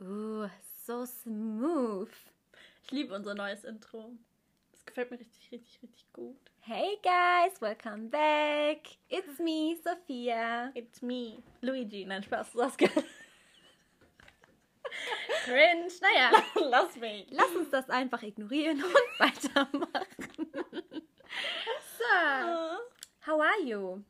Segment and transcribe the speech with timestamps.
[0.00, 0.48] Uh,
[0.84, 2.10] so smooth.
[2.84, 4.10] Ich liebe unser neues Intro.
[4.72, 6.36] Das gefällt mir richtig, richtig, richtig gut.
[6.60, 8.88] Hey guys, welcome back.
[9.08, 10.70] It's me, Sophia.
[10.74, 12.04] It's me, Luigi.
[12.04, 12.88] Nein, Spaß, Saskia.
[15.44, 15.88] Cringe.
[16.00, 17.26] Naja, Lass mich.
[17.30, 20.31] lass uns das einfach ignorieren und weitermachen.
[23.20, 24.04] How are you?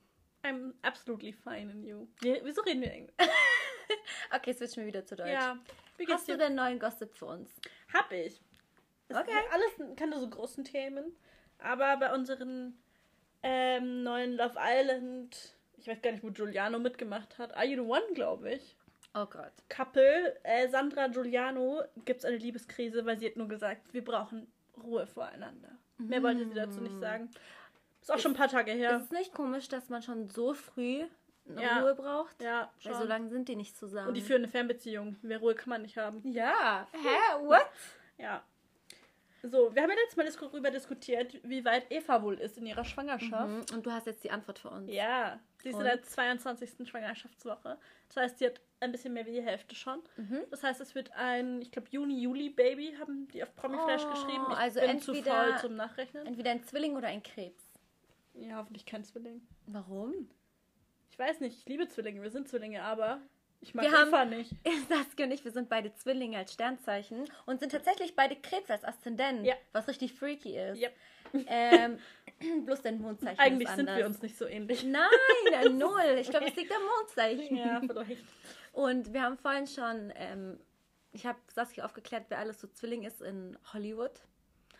[0.44, 2.08] I'm absolutely fine in you.
[2.20, 3.14] Wieso reden wir Englisch?
[4.34, 5.30] Okay, switchen wir wieder zu Deutsch.
[5.30, 5.58] Ja.
[6.08, 7.50] Hast du denn neuen Gossip für uns?
[7.92, 8.40] Hab ich.
[9.08, 9.30] Es Okay.
[9.52, 11.14] Alles keine so großen Themen.
[11.58, 12.78] Aber bei unseren
[13.42, 17.54] ähm, neuen Love Island, ich weiß gar nicht, wo Giuliano mitgemacht hat.
[17.54, 18.76] Are You the One, glaube ich.
[19.14, 19.52] Oh Gott.
[19.68, 24.50] Couple, äh, Sandra Giuliano, gibt es eine Liebeskrise, weil sie hat nur gesagt, wir brauchen
[24.82, 25.76] Ruhe voreinander.
[25.98, 27.30] Mehr wollte sie dazu nicht sagen.
[28.02, 28.96] Ist auch schon ein paar Tage her.
[28.98, 31.04] Ist es nicht komisch, dass man schon so früh
[31.48, 31.80] eine Ja.
[31.80, 32.42] Ruhe braucht?
[32.42, 33.08] Ja, Weil so schon.
[33.08, 34.08] lange sind die nicht zusammen.
[34.08, 35.16] Und die führen eine Fernbeziehung.
[35.22, 36.20] Mehr Ruhe kann man nicht haben.
[36.30, 36.86] Ja.
[36.92, 37.44] Hä?
[37.44, 37.66] What?
[38.18, 38.42] Ja.
[39.44, 42.84] So, wir haben ja letztes Mal darüber diskutiert, wie weit Eva wohl ist in ihrer
[42.84, 43.48] Schwangerschaft.
[43.48, 43.76] Mhm.
[43.76, 44.88] Und du hast jetzt die Antwort für uns.
[44.92, 46.88] Ja, sie ist in der 22.
[46.88, 47.76] Schwangerschaftswoche.
[48.06, 50.00] Das heißt, sie hat ein bisschen mehr wie die Hälfte schon.
[50.16, 50.42] Mhm.
[50.50, 54.46] Das heißt, es wird ein, ich glaube, Juni-Juli-Baby, haben die auf Promiflash Oh, geschrieben.
[54.52, 56.24] Ich also bin zu entweder- faul zum Nachrechnen.
[56.26, 57.64] Entweder ein Zwilling oder ein Krebs.
[58.34, 59.42] Ja, hoffentlich kein Zwilling.
[59.66, 60.28] Warum?
[61.10, 63.20] Ich weiß nicht, ich liebe Zwillinge, wir sind Zwillinge, aber
[63.60, 64.54] ich mag Wir haben- Eva nicht.
[64.88, 68.84] Saskia und ich, wir sind beide Zwillinge als Sternzeichen und sind tatsächlich beide Krebs als
[68.84, 69.54] Aszendent, Ja.
[69.72, 70.80] was richtig freaky ist.
[70.80, 70.94] Yep.
[71.46, 71.98] Ähm,
[72.66, 74.84] bloß dein Mondzeichen Eigentlich sind wir uns nicht so ähnlich.
[74.84, 75.04] Nein,
[75.52, 76.16] äh, null.
[76.20, 77.56] Ich glaube, es liegt am Mondzeichen.
[77.56, 78.24] Ja, vielleicht.
[78.72, 80.58] Und wir haben vorhin schon, ähm,
[81.12, 84.12] ich habe Saskia aufgeklärt, wer alles so Zwilling ist in Hollywood.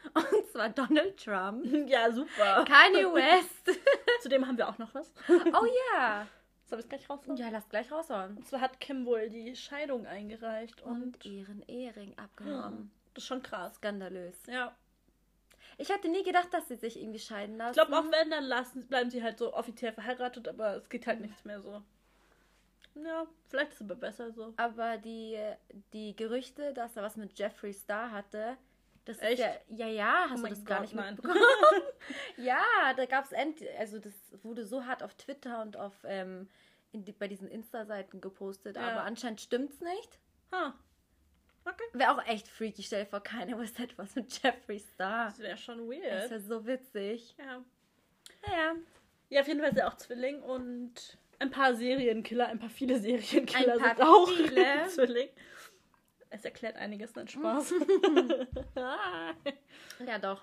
[0.15, 2.65] Und zwar Donald Trump, Ja, super.
[2.65, 3.79] Kanye West.
[4.23, 5.13] Zudem haben wir auch noch was.
[5.29, 6.27] Oh ja.
[6.67, 7.37] Soll ich es gleich raushauen?
[7.37, 8.37] Ja, lass gleich raushauen.
[8.37, 12.91] Und zwar hat Kim wohl die Scheidung eingereicht und, Und ihren Ehering abgenommen.
[13.15, 13.75] das ist schon krass.
[13.77, 14.37] Skandalös.
[14.47, 14.75] Ja.
[15.79, 17.79] Ich hätte nie gedacht, dass sie sich irgendwie scheiden lassen.
[17.79, 21.07] Ich glaube, auch wenn, dann lassen, bleiben sie halt so offiziell verheiratet, aber es geht
[21.07, 21.83] halt nichts mehr so.
[22.95, 24.53] Ja, vielleicht ist es aber besser so.
[24.57, 25.39] Aber die,
[25.93, 28.57] die Gerüchte, dass er was mit Jeffree Star hatte,
[29.05, 29.33] das Echt?
[29.33, 31.15] ist ja, ja, ja, hast Oh du das gar Gott, nicht nein.
[31.15, 31.41] mitbekommen?
[32.37, 32.63] ja,
[32.97, 36.49] da gab es end, also das wurde so hart auf Twitter und auf ähm,
[36.93, 38.83] die, bei diesen Insta-Seiten gepostet, Ja.
[38.91, 40.19] aber anscheinend stimmt's nicht.
[40.53, 40.75] Ha.
[41.65, 41.85] Okay.
[41.93, 45.27] Wäre auch echt freaky, stell dir vor, keiner wusste etwas mit Jeffree Star.
[45.27, 46.31] Das wäre schon Das weird.
[46.31, 47.35] wäre so witzig.
[47.39, 47.63] Ja.
[48.47, 48.75] Naja,
[49.31, 52.99] ja, auf jeden Fall ist er auch Zwilling und ein paar Serienkiller, ein paar viele
[53.01, 54.87] Serienkiller paar sind auch viele.
[54.89, 55.29] Zwilling.
[56.33, 57.75] Es erklärt einiges, nein, Spaß.
[60.07, 60.41] ja doch.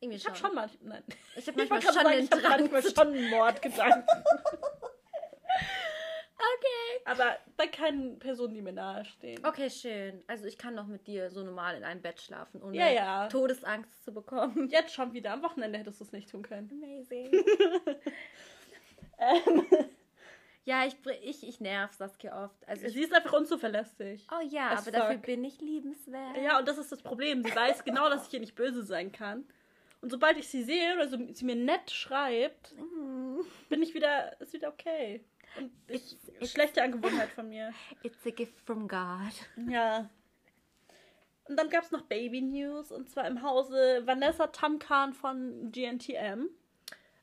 [0.00, 1.02] Irgendwie ich habe schon mal, nein.
[1.36, 4.04] Ich habe manchmal schon sagen, ich Drang manchmal schon einen Mordgedanken.
[6.36, 7.00] Okay.
[7.06, 9.44] Aber bei keinen Personen, die mir nahestehen.
[9.46, 10.22] Okay, schön.
[10.26, 13.28] Also ich kann noch mit dir so normal in einem Bett schlafen, ohne Ja, ja.
[13.28, 14.68] Todesangst zu bekommen.
[14.70, 15.32] Jetzt schon wieder.
[15.32, 16.70] Am Wochenende hättest du es nicht tun können.
[16.70, 17.32] Amazing.
[19.16, 19.66] Ähm,
[20.64, 22.66] ja, ich, ich, ich nerv Saskia oft.
[22.68, 24.26] Also sie ist einfach unzuverlässig.
[24.32, 25.26] oh ja, as aber dafür fuck.
[25.26, 26.36] bin ich liebenswert.
[26.42, 27.42] Ja, und das ist das Problem.
[27.42, 29.46] Sie weiß genau, dass ich ihr nicht böse sein kann.
[30.00, 34.38] Und sobald ich sie sehe oder so, sie mir nett schreibt, Mm, bin ich wieder,
[34.40, 35.24] ist wieder okay.
[35.58, 37.72] Und ich, It's- it's- schlechte Angewohnheit von mir.
[38.02, 39.32] It's a gift from God.
[39.68, 40.10] Ja.
[41.46, 46.48] Und dann gab es noch Baby News und zwar im Hause Vanessa Tamkan von GNTM.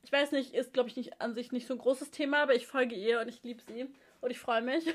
[0.04, 2.56] Ich weiß nicht, ist glaube ich nicht an sich nicht so ein großes Thema, aber
[2.56, 3.88] ich folge ihr und ich liebe sie
[4.22, 4.86] und ich freue mich.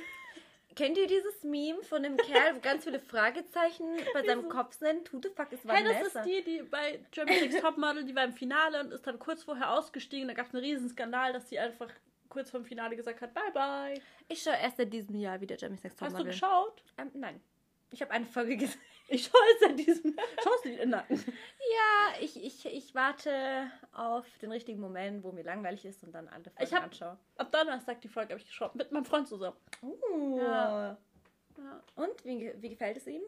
[0.75, 4.49] Kennt ihr dieses Meme von dem Kerl, wo ganz viele Fragezeichen bei seinem?
[4.51, 5.11] Kopf sind?
[5.11, 6.01] Who the fuck is Hey, Vanessa?
[6.05, 9.19] das ist die, die bei Germany's Next Topmodel, die war im Finale und ist dann
[9.19, 10.29] kurz vorher ausgestiegen.
[10.29, 11.89] Da gab es einen riesen Skandal, dass sie einfach
[12.29, 13.99] kurz vorm Finale gesagt hat, bye bye.
[14.29, 16.33] Ich schaue erst seit diesem Jahr wieder Jeremy's Next Hast du Topmodel.
[16.33, 16.83] geschaut?
[16.99, 17.41] Ähm, nein.
[17.91, 18.79] Ich habe eine Folge gesehen.
[19.09, 20.17] Ich schaue es seit diesem.
[20.43, 20.85] Schaust du die?
[20.85, 21.05] Nein.
[21.09, 26.27] Ja, ich, ich, ich warte auf den richtigen Moment, wo mir langweilig ist und dann
[26.29, 27.17] alle Folgen Ich hab- anschaue.
[27.37, 28.75] Ab Donnerstag die Folge habe ich geschaut.
[28.75, 29.57] Mit meinem Freund zusammen.
[29.83, 30.39] Uh.
[30.41, 30.97] Ja.
[31.59, 31.83] Ja.
[31.95, 33.23] Und wie, wie gefällt es ihm?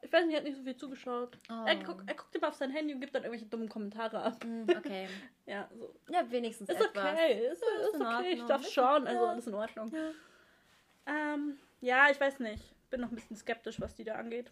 [0.00, 1.38] Ich weiß nicht, er hat nicht so viel zugeschaut.
[1.50, 1.64] Oh.
[1.66, 4.42] Er, guckt, er guckt immer auf sein Handy und gibt dann irgendwelche dummen Kommentare ab.
[4.44, 5.08] Hm, okay.
[5.46, 5.94] Ja, so.
[6.08, 7.04] Ja, wenigstens Ist etwas.
[7.12, 8.32] okay, ist, Ja, ist, ist in okay.
[8.32, 9.92] Ich darf schauen, also alles in Ordnung.
[9.92, 10.10] Ja.
[11.06, 12.62] Ähm, ja, ich weiß nicht.
[12.90, 14.50] Bin noch ein bisschen skeptisch, was die da angeht.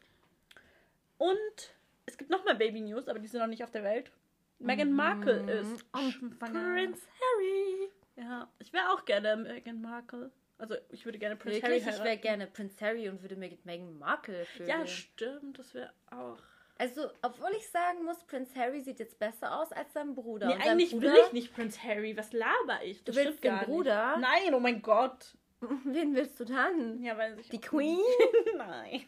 [1.22, 1.74] Und
[2.06, 4.10] es gibt noch mehr Baby News, aber die sind noch nicht auf der Welt.
[4.58, 6.72] Meghan Markle ist Oh, schwanger.
[6.74, 7.90] Prince Harry.
[8.16, 10.32] Ja, ich wäre auch gerne Meghan Markle.
[10.58, 13.56] Also ich würde gerne Prince Wirklich, Harry ich wäre gerne Prince Harry und würde mir
[13.62, 14.64] Meghan Markle für.
[14.64, 16.38] Ja, stimmt, das wäre auch.
[16.78, 20.48] Also, obwohl ich sagen muss, Prince Harry sieht jetzt besser aus als sein Bruder.
[20.48, 22.16] Nee, eigentlich Bruder, will ich nicht Prince Harry.
[22.16, 22.98] Was laber ich?
[23.04, 24.16] Du Das willst stimmt den Bruder?
[24.16, 24.28] Nicht.
[24.28, 25.36] Nein, oh mein Gott.
[25.60, 27.00] Wen willst du dann?
[27.00, 28.00] Ja, weiß ich Die Queen?
[28.56, 29.04] Nein.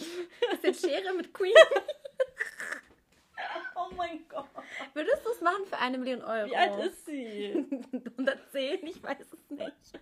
[0.00, 1.52] Ist jetzt Schere mit Queen?
[3.76, 4.46] Oh mein Gott.
[4.94, 6.48] Würdest du es machen für eine Million Euro?
[6.48, 7.52] Wie alt ist sie?
[8.16, 10.00] 110, ich weiß es nicht.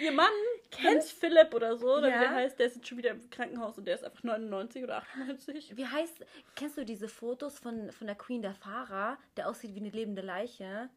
[0.00, 0.30] Ihr Mann
[0.70, 2.14] kennt Philipp oder so, oder Ja.
[2.16, 4.84] wie der heißt, der ist jetzt schon wieder im Krankenhaus und der ist einfach 99
[4.84, 5.76] oder 98.
[5.76, 6.24] Wie heißt,
[6.54, 10.22] kennst du diese Fotos von, von der Queen der Fahrer, der aussieht wie eine lebende
[10.22, 10.88] Leiche?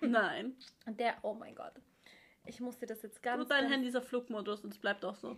[0.00, 0.56] Nein.
[0.86, 1.72] Und der, oh mein Gott.
[2.46, 3.42] Ich musste das jetzt ganz.
[3.42, 5.36] Du dein ganz- Handy ist auf Flugmodus und es bleibt auch so.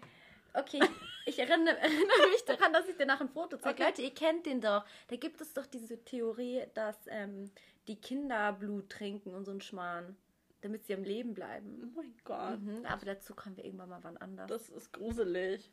[0.54, 0.80] Okay,
[1.26, 3.74] ich erinnere, erinnere mich daran, dass ich dir nach ein Foto zeige.
[3.74, 3.84] Okay.
[3.84, 4.84] Leute, ihr kennt den doch.
[5.08, 7.50] Da gibt es doch diese Theorie, dass ähm,
[7.86, 10.16] die Kinder Blut trinken und so ein Schmarrn,
[10.60, 11.92] damit sie am Leben bleiben.
[11.94, 12.60] Oh mein Gott.
[12.60, 14.48] Mhm, aber dazu kommen wir irgendwann mal wann anders.
[14.48, 15.70] Das ist gruselig.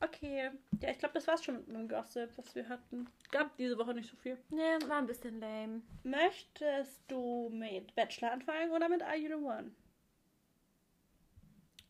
[0.00, 0.50] Okay.
[0.80, 3.08] Ja, ich glaube, das war's schon mit meinem Gossip, was wir hatten.
[3.30, 4.36] Gab diese Woche nicht so viel.
[4.50, 5.82] Nee, war ein bisschen lame.
[6.02, 9.70] Möchtest du mit Bachelor anfangen oder mit Are You the One?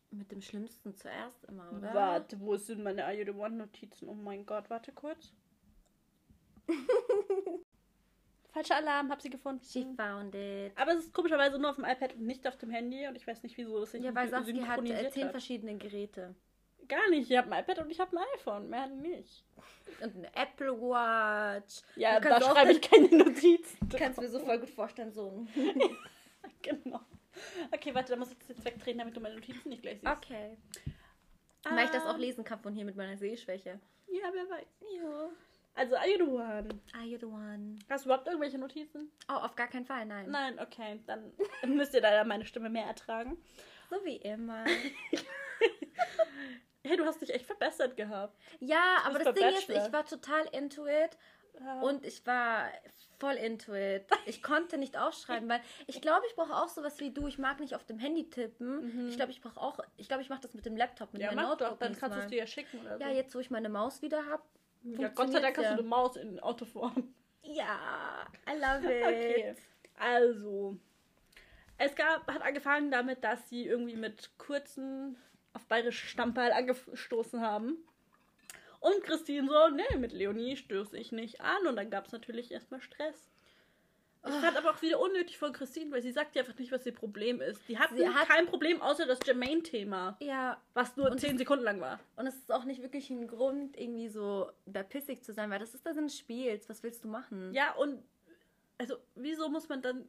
[0.09, 1.93] Mit dem Schlimmsten zuerst immer, oder?
[1.93, 4.07] Warte, wo sind meine Are You the One Notizen?
[4.07, 5.33] Oh mein Gott, warte kurz.
[8.51, 9.63] Falscher Alarm, hab sie gefunden.
[9.63, 10.71] She found it.
[10.75, 13.27] Aber es ist komischerweise nur auf dem iPad und nicht auf dem Handy und ich
[13.27, 16.33] weiß nicht, wieso das sich Ja, weil Saskia hat äh, zehn verschiedene Geräte.
[16.87, 17.29] Gar nicht.
[17.29, 18.69] Ich habe ein iPad und ich habe ein iPhone.
[18.69, 19.43] Mehr nicht.
[20.01, 21.81] Und eine Apple Watch.
[21.97, 23.89] Ja, da schreibe ich keine Notizen.
[23.89, 25.45] Kannst du mir so voll gut vorstellen, so.
[25.55, 25.81] ein-
[26.61, 27.01] Genau.
[27.71, 30.11] Okay, warte, da muss ich das jetzt wegdrehen, damit du meine Notizen nicht gleich siehst.
[30.17, 30.57] Okay.
[31.63, 33.79] Weil ich das auch Ähm, lesen kann von hier mit meiner Sehschwäche.
[34.07, 34.67] Ja, wer weiß.
[34.95, 35.29] Ja.
[35.75, 36.69] Also, Are You the One?
[36.93, 37.77] Are you the one?
[37.89, 39.11] Hast du überhaupt irgendwelche Notizen?
[39.29, 40.29] Oh, auf gar keinen Fall, nein.
[40.31, 41.01] Nein, okay.
[41.05, 41.33] Dann
[41.75, 43.37] müsst ihr leider meine Stimme mehr ertragen.
[43.89, 44.65] So wie immer.
[46.83, 48.37] Hey, du hast dich echt verbessert gehabt.
[48.61, 51.17] Ja, aber das Ding ist, ich war total into it
[51.59, 51.81] Ja.
[51.81, 52.69] und ich war
[53.19, 54.05] voll into it.
[54.25, 57.27] Ich konnte nicht aufschreiben, weil ich glaube, ich brauche auch sowas wie du.
[57.27, 59.09] Ich mag nicht auf dem Handy tippen.
[59.09, 61.27] Ich glaube, ich brauche auch, ich glaube, ich mache das mit dem Laptop, mit Mhm.
[61.29, 61.69] ja, meinem Notebook.
[61.69, 61.77] doch.
[61.79, 63.03] Dann kannst du es dir ja schicken oder so.
[63.03, 64.43] Ja, jetzt, wo ich meine Maus wieder habe.
[64.83, 67.13] Ja, Gott sei Dank hast du eine Maus in Autoform.
[67.41, 69.03] Ja, I love it.
[69.03, 69.55] Okay.
[69.97, 70.77] Also,
[71.77, 75.17] es gab, hat angefangen damit, dass sie irgendwie mit kurzen
[75.53, 77.77] auf bayerische Stammball angestoßen haben.
[78.79, 81.65] Und Christine so, nee, mit Leonie stöße ich nicht an.
[81.67, 83.29] Und dann gab es natürlich erstmal Stress.
[84.25, 84.41] Ich Ah.
[84.41, 86.93] fand aber auch wieder unnötig von Christine, weil sie sagt ja einfach nicht, was ihr
[86.93, 87.61] Problem ist.
[87.69, 87.91] Die hat-
[88.27, 91.99] kein Problem außer das Jermaine-Thema, Ja, was nur Und- zehn Sekunden lang war.
[92.17, 95.59] und es ist auch nicht wirklich ein Grund, irgendwie so da pissig zu sein, weil
[95.59, 96.67] das ist das Sinn des Spiels.
[96.67, 97.53] Was willst du machen?
[97.53, 98.03] Ja, und
[98.79, 100.05] also, wieso muss man dann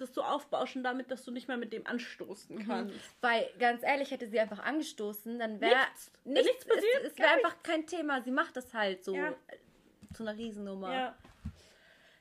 [0.00, 2.94] das so aufbauschen damit, dass du nicht mal mit dem anstoßen kannst?
[3.20, 6.10] Weil, ganz ehrlich, hätte sie einfach angestoßen, dann wäre Nichts.
[6.24, 8.20] Wäre nichts passiert, Es, es wäre einfach kein Thema.
[8.22, 9.28] Sie macht das halt so Ja.
[9.48, 10.92] äh, zu einer Riesennummer.
[10.92, 11.16] Ja.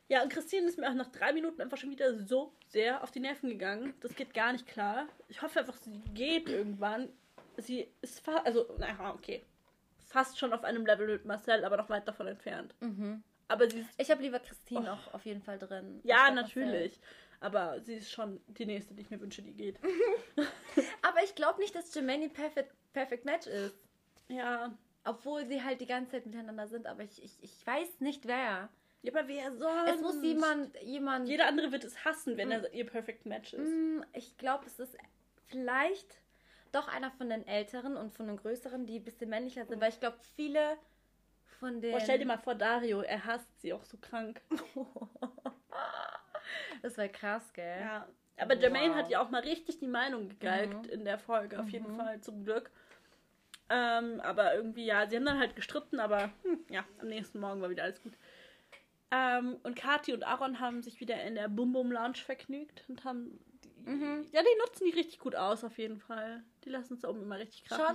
[0.08, 3.12] Ja, und Christine ist mir auch nach drei Minuten einfach schon wieder so sehr auf
[3.12, 3.94] die Nerven gegangen.
[4.02, 5.08] Das geht gar nicht klar.
[5.28, 7.10] Ich hoffe einfach, sie geht irgendwann.
[7.58, 9.44] Sie ist fast, also, naja, okay.
[10.08, 12.74] Fast schon auf einem Level mit Marcel, aber noch weit davon entfernt.
[12.80, 13.22] Mhm.
[13.48, 16.00] Aber sie ist, Ich habe lieber Christine auch auf jeden Fall drin.
[16.04, 16.92] ja, anstatt Marcel.
[17.42, 19.80] Aber sie ist schon die nächste, die ich mir wünsche, die geht.
[21.02, 23.88] Aber ich glaube nicht, dass Jermaine Perfect, Perfect Match ist.
[24.28, 24.78] Ja.
[25.06, 28.70] Obwohl sie halt die ganze Zeit miteinander sind, aber ich, ich, ich weiß nicht wer.
[29.02, 29.92] Ja, aber wer sonst?
[29.96, 31.30] Es muss jemand, jemand.
[31.30, 33.72] Jeder andere wird es hassen, wenn er ihr Perfect Match ist.
[33.72, 34.98] Mm, ich glaube, es ist
[35.48, 36.22] vielleicht
[36.74, 39.90] doch einer von den Älteren und von den Größeren, die ein bisschen männlicher sind, weil
[39.90, 40.78] ich glaube, viele
[41.60, 41.92] von den.
[41.92, 44.42] Boah, stell dir mal vor, Dario, er hasst sie auch so krank.
[46.82, 47.82] Das war krass, gell?
[47.82, 48.08] Ja.
[48.38, 48.96] Aber Jermaine Wow.
[48.98, 50.90] hat ja auch mal richtig die Meinung gegeigt Mhm.
[50.90, 52.72] in der Folge, auf jeden Fall, zum Glück.
[53.70, 57.62] Ähm, aber irgendwie, ja, sie haben dann halt gestritten, aber hm, ja, am nächsten Morgen
[57.62, 58.14] war wieder alles gut.
[59.12, 63.04] Ähm, und Kathi und Aaron haben sich wieder in der Bum Bum Lounge vergnügt und
[63.04, 63.40] haben.
[63.64, 64.26] Die, Mhm.
[64.32, 66.44] Ja, die nutzen die richtig gut aus, auf jeden Fall.
[66.64, 67.86] Die lassen es da oben immer richtig krachen.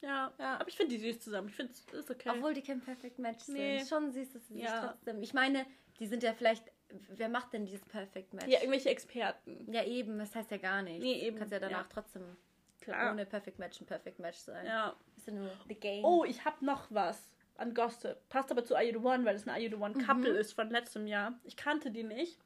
[0.00, 0.08] Schon.
[0.08, 0.54] Ja, Ja.
[0.58, 1.48] aber ich finde die süß zusammen.
[1.48, 2.30] Ich finde es ist okay.
[2.30, 3.78] Obwohl die kein Perfect Match Nee.
[3.78, 3.88] sind.
[3.88, 4.88] Schon siehst du sie sich Ja.
[4.88, 5.22] trotzdem.
[5.22, 5.66] Ich meine,
[5.98, 6.64] die sind ja vielleicht.
[7.08, 8.46] Wer macht denn dieses Perfect Match?
[8.48, 9.66] ja, irgendwelche Experten.
[9.72, 11.02] Ja, eben, das heißt ja gar nichts.
[11.04, 11.88] Nee, eben, Du kannst ja danach ja.
[11.92, 12.36] trotzdem
[12.80, 13.12] Klar.
[13.12, 14.66] ohne Perfect Match ein Perfect Match sein.
[14.66, 14.96] Ja.
[15.16, 16.04] Ist ja nur the game.
[16.04, 18.16] Oh, ich habe noch was an Gossip.
[18.30, 20.30] Passt aber zu Are You the One, weil es ein Are You the One Couple
[20.30, 21.38] ist von letztem Jahr.
[21.44, 22.38] Ich kannte die nicht.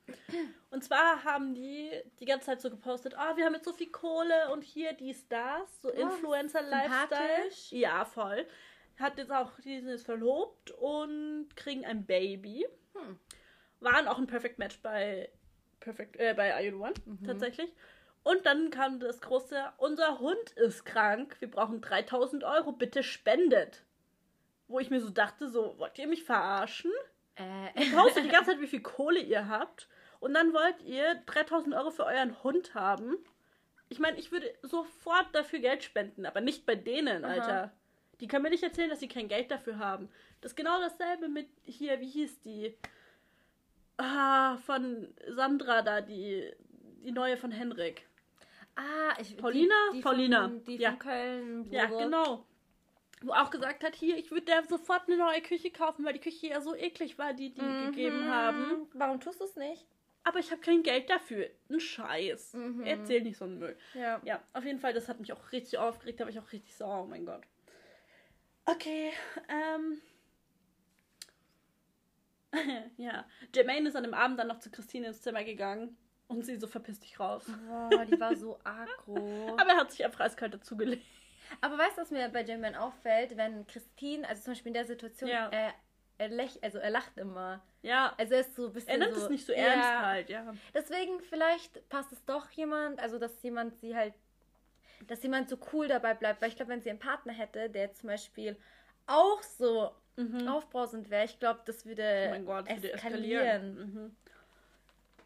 [0.70, 3.90] Und zwar haben die die ganze Zeit so gepostet, ah, wir haben jetzt so viel
[3.90, 5.80] Kohle und hier dies, das.
[5.80, 7.08] So Influencer-Lifestyle.
[7.08, 7.72] sympathisch.
[7.72, 8.44] Ja, voll.
[8.98, 12.66] Hat jetzt auch, die sind jetzt verlobt und kriegen ein Baby.
[12.94, 13.18] Hm.
[13.84, 15.28] Waren auch ein Perfect Match bei,
[15.80, 17.24] Perfect, äh, bei Are You the One, Mhm.
[17.26, 17.72] tatsächlich.
[18.22, 23.82] Und dann kam das große, unser Hund ist krank, wir brauchen 3000 Euro, bitte spendet.
[24.66, 26.90] wo ich mir so dachte, so, wollt ihr mich verarschen?
[27.36, 29.88] Äh, Ihr postet die ganze Zeit, wie viel Kohle ihr habt.
[30.20, 33.18] Und dann wollt ihr 3000 Euro für euren Hund haben.
[33.90, 37.32] Ich meine, ich würde sofort dafür Geld spenden, aber nicht bei denen, Aha.
[37.34, 37.72] Alter.
[38.20, 40.08] Die können mir nicht erzählen, dass sie kein Geld dafür haben.
[40.40, 42.74] Das ist genau dasselbe mit hier, wie hieß die?
[43.96, 46.50] Ah, von Sandra da, die,
[47.04, 48.06] die neue von Henrik.
[48.76, 49.74] ah, ich, Paulina?
[49.92, 50.42] Die, die Paulina.
[50.48, 50.90] Von, die Ja.
[50.90, 51.70] von Köln.
[51.70, 52.04] Ja, Blubber.
[52.04, 52.46] genau.
[53.22, 56.20] Wo auch gesagt hat, hier, ich würde der sofort eine neue Küche kaufen, weil die
[56.20, 57.86] Küche ja so eklig war, die die Mhm.
[57.92, 58.88] gegeben haben.
[58.94, 59.86] Warum tust du es nicht?
[60.24, 61.48] Aber ich habe kein Geld dafür.
[61.70, 62.54] Ein Scheiß.
[62.54, 62.82] Mhm.
[62.84, 63.76] Erzähl nicht so einen Müll.
[63.94, 64.20] Ja.
[64.24, 66.74] Ja, auf jeden Fall, das hat mich auch richtig aufgeregt, da war ich auch richtig
[66.74, 67.42] sauer, oh mein Gott.
[68.66, 69.12] Okay,
[69.48, 70.00] ähm.
[72.96, 75.96] ja, Jermaine ist an dem Abend dann noch zu Christine ins Zimmer gegangen
[76.28, 77.44] und sie so verpiss dich raus.
[77.68, 79.56] Boah, die war so aggro.
[79.58, 81.04] Aber er hat sich einfach eiskalt dazugelegt.
[81.61, 84.87] Aber weißt du, was mir bei Jamie auffällt, wenn Christine, also zum Beispiel in der
[84.87, 85.49] Situation, Ja.
[85.50, 85.75] er,
[86.18, 87.62] er, läch, also er lacht immer.
[87.82, 89.58] Ja, Also er ist so ein bisschen er nimmt so, es nicht so ja.
[89.58, 90.54] ernst halt, ja.
[90.73, 94.14] Deswegen vielleicht passt es doch jemand, also dass jemand sie halt,
[95.06, 97.92] dass jemand so cool dabei bleibt, weil ich glaube, wenn sie einen Partner hätte, der
[97.92, 98.56] zum Beispiel
[99.06, 100.47] auch so Mhm.
[100.49, 103.75] aufbrausend wäre, ich glaube, das würde Oh mein Gott, würde eskalieren.
[103.75, 104.16] Mhm.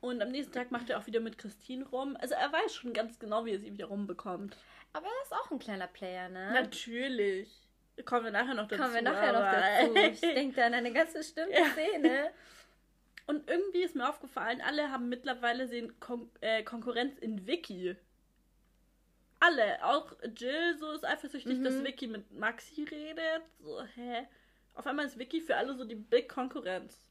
[0.00, 2.16] Und am nächsten Tag macht er auch wieder mit Christine rum.
[2.20, 4.56] Also er weiß schon ganz genau, wie er sie wieder rumbekommt.
[4.92, 6.52] Aber er ist auch ein kleiner Player, ne?
[6.52, 7.50] Natürlich.
[8.04, 8.80] Kommen wir nachher noch dazu.
[8.80, 9.94] Kommen wir nachher noch dazu.
[10.12, 11.66] Ich denke da an eine ganz bestimmte Ja.
[11.70, 12.30] Szene.
[13.26, 17.96] Und irgendwie ist mir aufgefallen, alle haben mittlerweile sehen Kon äh, Konkurrenz in Vicky.
[19.40, 19.84] Alle.
[19.84, 21.64] Auch Jill so ist eifersüchtig, Mhm.
[21.64, 23.42] dass Vicky mit Maxi redet.
[23.60, 24.26] So, hä?
[24.78, 27.04] Auf einmal ist Vicky für alle so die Big Konkurrenz.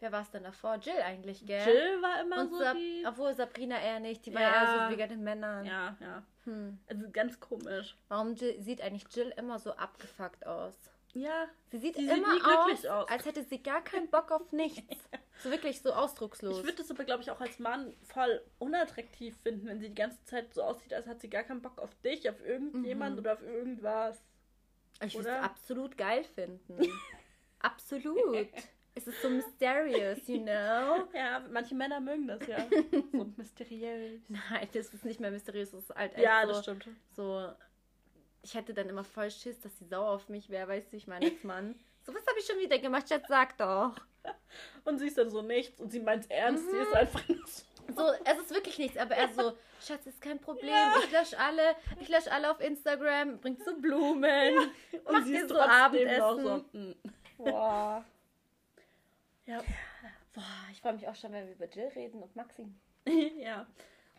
[0.00, 0.76] Wer war es denn davor?
[0.76, 1.66] Jill eigentlich, gell?
[1.66, 3.04] Jill war immer Und so Sab die...
[3.06, 4.48] obwohl Sabrina eher nicht, die war Ja.
[4.54, 5.64] eher so wegen den Männern.
[5.64, 6.22] Ja, ja.
[6.44, 6.78] Hm.
[6.88, 7.96] Also ganz komisch.
[8.08, 10.74] Warum Jill, sieht eigentlich Jill immer so abgefuckt aus?
[11.12, 13.08] Ja, Sie sieht sieht immer glücklich aus, aus.
[13.08, 14.96] als hätte sie gar keinen Bock auf nichts.
[15.42, 16.58] So wirklich so ausdruckslos.
[16.58, 19.94] Ich würde das aber, glaube ich, auch als Mann voll unattraktiv finden, wenn sie die
[19.94, 23.18] ganze Zeit so aussieht, als hat sie gar keinen Bock auf dich, auf irgendjemand Mhm.
[23.18, 24.22] oder auf irgendwas.
[25.02, 26.78] Ich würde es absolut geil finden.
[27.60, 28.48] absolut.
[28.96, 31.08] Es ist so mysterious, you know?
[31.14, 32.64] Ja, manche Männer mögen das ja.
[33.12, 34.20] so mysteriös.
[34.28, 36.88] Nein, das ist nicht mehr mysteriös, das ist halt echt Ja, so, das stimmt.
[37.16, 37.52] so.
[38.42, 41.06] Ich hätte dann immer voll Schiss, dass sie sauer auf mich wäre, weißt du, ich
[41.06, 41.74] meine Mann.
[42.06, 43.08] So, was habe ich schon wieder gemacht?
[43.08, 43.96] Schatz, sag doch.
[44.84, 46.70] Und sie ist dann so nichts und sie meint ernst.
[46.70, 46.82] Sie Mhm.
[46.82, 47.62] ist einfach nur so.
[47.94, 50.72] So, es ist wirklich nichts, aber er so, Schatz, ist kein Problem.
[51.04, 54.58] Ich lösche alle, ich lösche alle auf Instagram, bringt so Blumen.
[55.04, 56.64] Und Mach sie dir ist so Abendessen.
[57.38, 57.44] so.
[57.44, 58.04] Boah.
[59.46, 59.62] Ja.
[60.32, 62.66] Boah, ich freue mich auch schon, wenn wir über Jill reden und Maxi.
[63.38, 63.66] ja.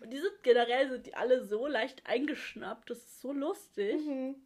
[0.02, 2.90] Und die sind generell sind die alle so leicht eingeschnappt.
[2.90, 4.02] Das ist so lustig.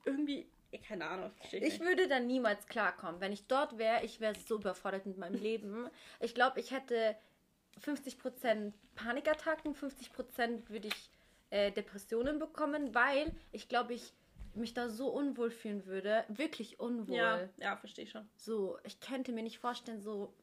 [0.05, 0.47] Irgendwie,
[0.87, 3.19] keine Ahnung, ich Ich würde da niemals klarkommen.
[3.19, 5.89] Wenn ich dort wäre, ich wäre so überfordert mit meinem Leben.
[6.19, 7.15] Ich glaube, ich hätte
[7.83, 11.09] 50% Panikattacken, 50% würde ich
[11.49, 14.13] äh, Depressionen bekommen, weil ich glaube, ich
[14.55, 16.25] mich da so unwohl fühlen würde.
[16.27, 17.15] Wirklich unwohl.
[17.15, 18.27] Ja, ja, verstehe ich schon.
[18.35, 20.33] So, ich könnte mir nicht vorstellen, so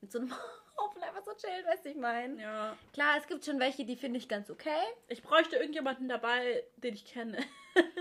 [0.00, 0.30] mit so einem
[0.76, 2.40] Haufen einfach so chillen, weißt du, ich meine.
[2.40, 2.76] Ja.
[2.92, 4.80] Klar, es gibt schon welche, die finde ich ganz okay.
[5.08, 7.38] Ich bräuchte irgendjemanden dabei, den ich kenne.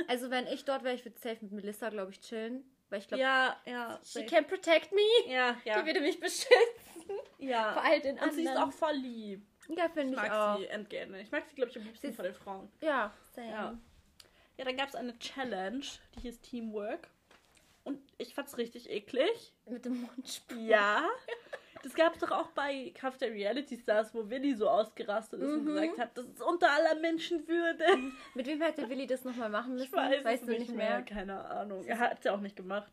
[0.08, 2.64] Also, wenn ich dort wäre, ich würde safe mit Melissa, glaube ich, chillen.
[2.90, 4.00] Weil ich glaube, Ja, ja.
[4.04, 4.26] she safe.
[4.28, 5.02] can protect me.
[5.26, 5.80] Ja, ja.
[5.82, 6.93] Die würde mich beschützen.
[7.40, 7.74] Ja.
[7.74, 8.70] Vor all den Und sie ist anderen.
[8.70, 9.46] auch voll lieb.
[9.70, 10.58] Ja, Ich finde ich, mag auch.
[10.58, 11.14] sie entgegen.
[11.16, 12.70] Ich mag sie, glaube ich, am liebsten von den Frauen.
[12.82, 13.50] Ja, same.
[13.50, 13.78] Ja.
[14.58, 17.08] Ja, dann gab es eine Challenge, die hieß Teamwork.
[17.86, 19.54] Und ich fand's richtig eklig.
[19.66, 20.58] Mit dem Mundspruch.
[20.58, 21.08] Ja.
[21.82, 25.52] Das gab es doch auch bei Kampf der Reality Stars, wo Willi so ausgerastet ist
[25.52, 25.76] und Mhm.
[25.76, 27.84] gesagt hat, das ist unter aller Menschenwürde.
[28.36, 29.86] Mit wem hätte Willi das nochmal machen müssen?
[29.88, 31.02] Ich weiß weißt es du nicht mehr.
[31.02, 31.84] Keine Ahnung.
[31.86, 32.90] Er hat es ja auch nicht gemacht.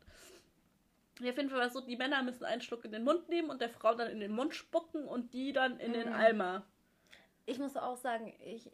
[1.21, 3.51] Auf jeden Fall war es so, die Männer müssen einen Schluck in den Mund nehmen
[3.51, 6.15] und der Frau dann in den Mund spucken und die dann in den Mhm.
[6.15, 6.63] Eimer.
[7.47, 8.71] Ich muss auch sagen, ich.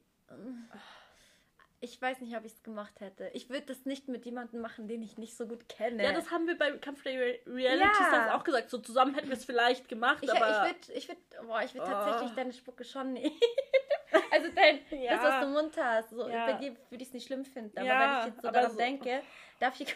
[1.81, 3.31] Ich weiß nicht, ob ich es gemacht hätte.
[3.35, 6.03] Ich würde das nicht mit jemandem machen, den ich nicht so gut kenne.
[6.03, 8.35] Ja, das haben wir bei Kampf der Re- Reality Ja.
[8.35, 8.71] Auch gesagt.
[8.71, 10.49] So zusammen hätten wir es vielleicht gemacht, Ich, aber...
[10.49, 11.91] ich würde ich würd, boah, ich würd Oh.
[11.91, 13.39] tatsächlich deine Spucke schon nehmen.
[14.33, 15.17] also dein, Ja.
[15.17, 16.11] das, was du im Mund hast.
[16.11, 16.47] So, Ja.
[16.47, 17.77] Bei dir würde ich es nicht schlimm finden.
[17.79, 19.23] Aber Ja, wenn ich jetzt so daran so- denke,
[19.61, 19.95] darf ich.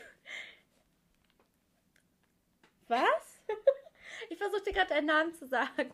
[2.91, 3.41] Was?
[4.29, 5.91] Ich versuchte gerade deinen Namen zu sagen.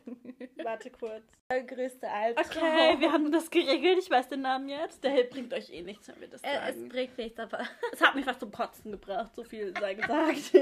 [0.63, 1.23] Warte kurz.
[1.49, 2.47] Der größte Albtraum.
[2.69, 3.99] Okay, wir haben das geregelt.
[4.01, 5.05] Ich weiß den Namen jetzt.
[5.05, 6.89] Der Held bringt euch eh nichts, wenn wir das Äh, es sagen.
[6.89, 7.61] bringt nichts, aber.
[7.93, 10.53] Es hat mich fast zum Kotzen gebracht, so viel sei gesagt.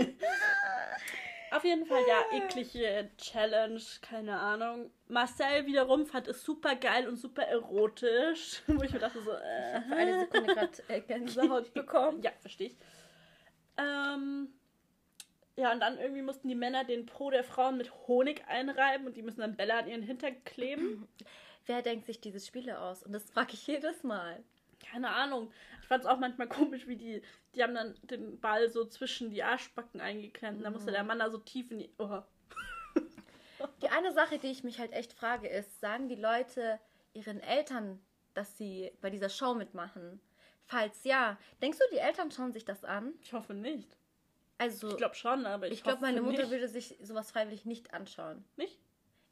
[1.53, 4.91] Auf jeden Fall, ja, eklige Challenge, keine Ahnung.
[5.09, 8.63] Marcel wiederum fand es super geil und super erotisch.
[8.67, 9.69] Wo ich mir dachte so, äh.
[9.69, 12.21] Ich habe für eine Sekunde gerade äh, Gänsehaut bekommen.
[12.23, 12.77] Ja, verstehe ich.
[13.79, 14.53] Ähm,
[15.57, 19.17] Ja, und dann irgendwie mussten die Männer den Po der Frauen mit Honig einreiben und
[19.17, 21.09] die müssen dann Bälle an ihren Hintern kleben.
[21.67, 23.03] Wer denkt sich diese Spiele aus?
[23.05, 24.43] Und das frage ich jedes Mal.
[24.85, 25.51] Keine Ahnung.
[25.81, 27.23] Ich fand es auch manchmal komisch, wie die,
[27.55, 30.59] die haben dann den Ball so zwischen die Arschbacken eingeklemmt.
[30.59, 31.91] Und dann musste der Mann da so tief in die.
[31.99, 32.21] Oh.
[33.81, 36.79] Die eine Sache, die ich mich halt echt frage, ist, sagen die Leute
[37.15, 37.99] ihren Eltern,
[38.35, 40.21] dass sie bei dieser Show mitmachen?
[40.67, 43.15] Falls ja, denkst du, die Eltern schauen sich das an?
[43.23, 43.97] Ich hoffe nicht.
[44.59, 46.51] Also, Ich glaube schon, aber ich, ich glaube, meine Mutter nicht.
[46.51, 48.45] würde sich sowas freiwillig nicht anschauen.
[48.57, 48.79] Nicht?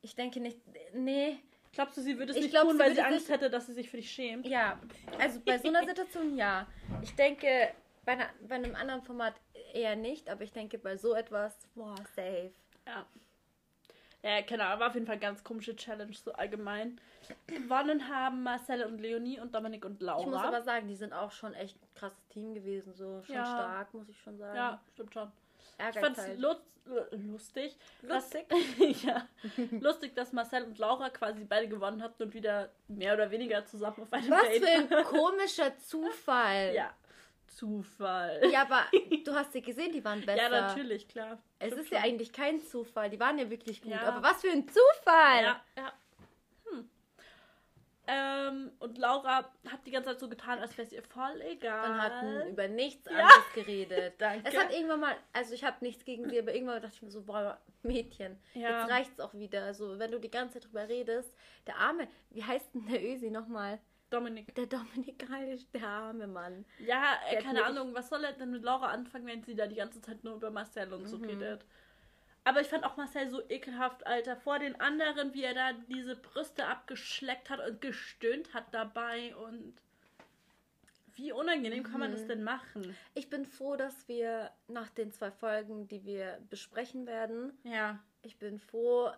[0.01, 0.59] Ich denke nicht,
[0.95, 1.39] nee,
[1.75, 3.67] Glaubst du, sie würde es Ich nicht glaub, tun, sie weil sie Angst hätte, dass
[3.67, 4.47] sie sich für dich schämt?
[4.47, 4.79] ja,
[5.19, 6.67] also bei so einer Situation ja.
[7.03, 7.73] Ich denke,
[8.05, 9.35] bei, einer, bei einem anderen Format
[9.73, 12.53] eher nicht, aber ich denke, bei so etwas, boah, safe.
[12.87, 13.07] Ja.
[14.23, 17.01] Ja, keine Ahnung, war auf jeden Fall eine ganz komische Challenge, so allgemein.
[17.49, 20.21] Gewonnen haben Marcel und Leonie und Dominik und Laura.
[20.21, 23.35] Ich muss aber sagen, die sind auch schon echt ein krasses Team gewesen, so schon
[23.35, 23.45] Ja.
[23.45, 24.57] stark, muss ich schon sagen.
[24.57, 25.33] ja, stimmt schon.
[25.79, 26.39] Ich Ehrgeiz fand's halt.
[26.39, 27.77] lust, äh, lustig.
[28.03, 28.47] Lustig?
[28.49, 29.27] Dass, ja,
[29.81, 34.03] lustig, dass Marcel und Laura quasi beide gewonnen hatten und wieder mehr oder weniger zusammen
[34.03, 36.75] auf einem Was Date für ein komischer Zufall.
[36.75, 36.93] Ja,
[37.55, 38.41] Zufall.
[38.51, 38.83] Ja, aber
[39.25, 40.43] du hast sie gesehen, die waren besser.
[40.43, 41.39] Ja, natürlich, klar.
[41.59, 42.09] Es Stimmt ist ja schon.
[42.09, 43.11] eigentlich kein Zufall.
[43.11, 43.93] Die waren ja wirklich gut.
[43.93, 44.01] Ja.
[44.03, 45.43] Aber was für ein Zufall!
[45.43, 45.93] Ja, ja.
[46.71, 46.89] Hm.
[48.09, 51.91] Ähm, und Laura hat die ganze Zeit so getan, als wäre es ihr voll egal.
[51.91, 53.19] Und hatten über nichts Ja.
[53.19, 54.15] anderes geredet.
[54.19, 54.49] Danke.
[54.49, 57.11] Es hat irgendwann mal, also ich habe nichts gegen sie, aber irgendwann dachte ich mir
[57.11, 58.81] so, boah, Mädchen, Ja.
[58.81, 59.63] jetzt reicht's auch wieder.
[59.65, 61.33] Also wenn du die ganze Zeit drüber redest,
[61.67, 63.79] der arme, wie heißt denn der Ösi nochmal?
[64.13, 64.55] Dominik.
[64.55, 66.65] Der Dominik Heilisch, der arme Mann.
[66.79, 69.77] Ja, äh, keine Ahnung, was soll er denn mit Laura anfangen, wenn sie da die
[69.77, 71.25] ganze Zeit nur über Marcel und so Mhm.
[71.25, 71.65] redet?
[72.45, 74.37] Aber ich fand auch Marcel so ekelhaft, Alter.
[74.37, 79.75] Vor den anderen, wie er da diese Brüste abgeschleckt hat und gestöhnt hat dabei und.
[81.15, 82.15] Wie unangenehm kann man Mhm.
[82.15, 82.97] das denn machen?
[83.15, 87.99] Ich bin froh, dass wir nach den zwei Folgen, die wir besprechen werden, Ja.
[88.23, 89.11] ich bin froh,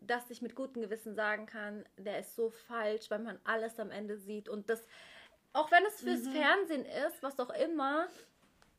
[0.00, 3.90] dass ich mit gutem Gewissen sagen kann, der ist so falsch, weil man alles am
[3.90, 4.48] Ende sieht.
[4.48, 4.82] Und das,
[5.52, 6.32] auch wenn es fürs Mhm.
[6.32, 8.08] Fernsehen ist, was auch immer,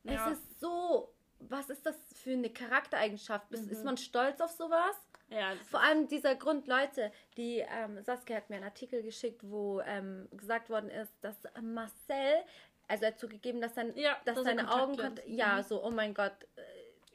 [0.04, 0.30] Ja.
[0.30, 3.50] es ist so, was ist das für eine Charaktereigenschaft?
[3.52, 3.72] Ist, Mhm.
[3.72, 4.96] ist man stolz auf sowas?
[5.28, 9.80] Ja, Vor allem dieser Grund, Leute, die ähm, Saskia hat mir einen Artikel geschickt, wo
[9.80, 12.42] ähm, gesagt worden ist, dass Marcel,
[12.86, 15.62] also er hat zugegeben, dass, sein, Ja, dass dass seine Augen, ja, Mhm.
[15.62, 16.34] so, oh mein Gott,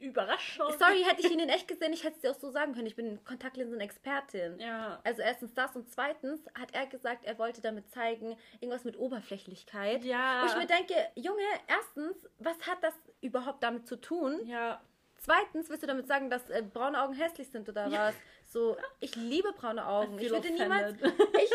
[0.00, 0.72] Überraschung.
[0.78, 2.86] Sorry, hätte ich ihn in echt gesehen, ich hätte es dir auch so sagen können.
[2.86, 4.58] Ich bin Kontaktlinsen-Expertin.
[4.58, 5.00] Ja.
[5.04, 10.04] Also erstens das und zweitens hat er gesagt, er wollte damit zeigen, irgendwas mit Oberflächlichkeit.
[10.04, 10.42] Ja.
[10.42, 14.40] Wo ich mir denke, Junge, erstens, was hat das überhaupt damit zu tun?
[14.46, 14.80] Ja.
[15.20, 18.14] Zweitens, willst du damit sagen, dass äh, braune Augen hässlich sind oder was?
[18.46, 20.18] So, ich liebe braune Augen.
[20.18, 20.96] Ich würde niemals.
[21.02, 21.50] Ich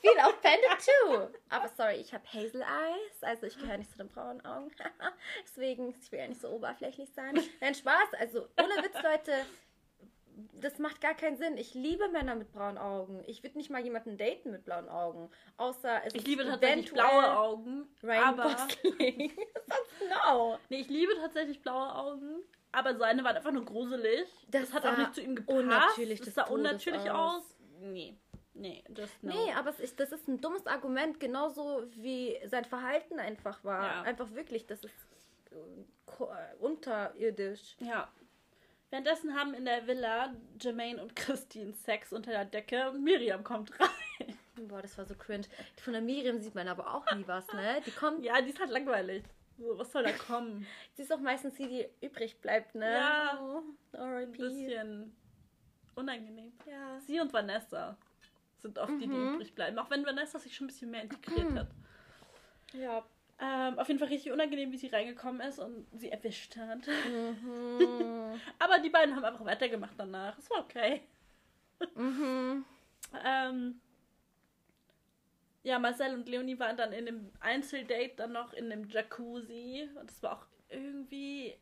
[0.00, 1.38] feel offended too.
[1.48, 4.70] Aber sorry, ich habe Hazel Eyes, also ich gehöre nicht zu den braunen Augen.
[5.44, 7.38] Deswegen, ich will ja nicht so oberflächlich sein.
[7.60, 8.14] Nein, Spaß.
[8.18, 9.32] Also, ohne Witz, Leute,
[10.60, 11.56] das macht gar keinen Sinn.
[11.56, 13.22] Ich liebe Männer mit braunen Augen.
[13.26, 15.30] Ich würde nicht mal jemanden daten mit blauen Augen.
[15.56, 17.88] Außer es Ich liebe tatsächlich blaue Augen.
[18.02, 18.54] Ryan aber.
[18.54, 19.32] Gosling.
[20.26, 20.58] no.
[20.68, 22.42] Nee, ich liebe tatsächlich blaue Augen.
[22.70, 24.28] Aber seine waren einfach nur gruselig.
[24.48, 25.58] Das, Das hat auch nicht zu ihm gepasst.
[25.58, 27.42] unnatürlich das des sah unnatürlich aus.
[27.42, 27.56] aus.
[27.80, 28.14] Nee.
[28.58, 29.32] Nee, das no.
[29.32, 33.84] Nee, aber ist, das ist ein dummes Argument, genauso wie sein Verhalten einfach war.
[33.84, 34.02] Ja.
[34.02, 34.94] Einfach wirklich, das ist
[35.52, 37.76] äh, äh, unterirdisch.
[37.78, 38.08] Ja.
[38.90, 43.78] Währenddessen haben in der Villa Jermaine und Christine Sex unter der Decke und Miriam kommt
[43.78, 44.36] rein.
[44.66, 45.46] Boah, das war so cringe.
[45.82, 47.80] Von der Miriam sieht man aber auch nie was, ne?
[47.86, 49.22] Die kommt, Ja, die ist halt langweilig.
[49.56, 50.66] So, was soll da kommen?
[50.94, 52.92] sie ist auch meistens die, die übrig bleibt, ne?
[52.92, 53.38] Ja.
[53.40, 55.14] Oh, Ein bisschen
[55.94, 56.52] unangenehm.
[56.66, 56.98] Ja.
[57.00, 57.96] Sie und Vanessa
[58.60, 59.34] sind oft die, die Mhm.
[59.34, 59.78] übrig bleiben.
[59.78, 61.68] Auch wenn Vanessa sich schon ein bisschen mehr integriert hat.
[62.72, 63.04] Ja.
[63.40, 66.86] Ähm, auf jeden Fall richtig unangenehm, wie sie reingekommen ist und sie erwischt hat.
[66.86, 68.40] Mhm.
[68.58, 70.36] Aber die beiden haben einfach weitergemacht danach.
[70.38, 71.02] Es war okay.
[71.94, 72.64] mhm.
[73.24, 73.80] Ähm,
[75.62, 79.88] ja, Marcel und Leonie waren dann in einem Einzeldate dann noch in einem Jacuzzi.
[79.98, 81.54] Und das war auch irgendwie,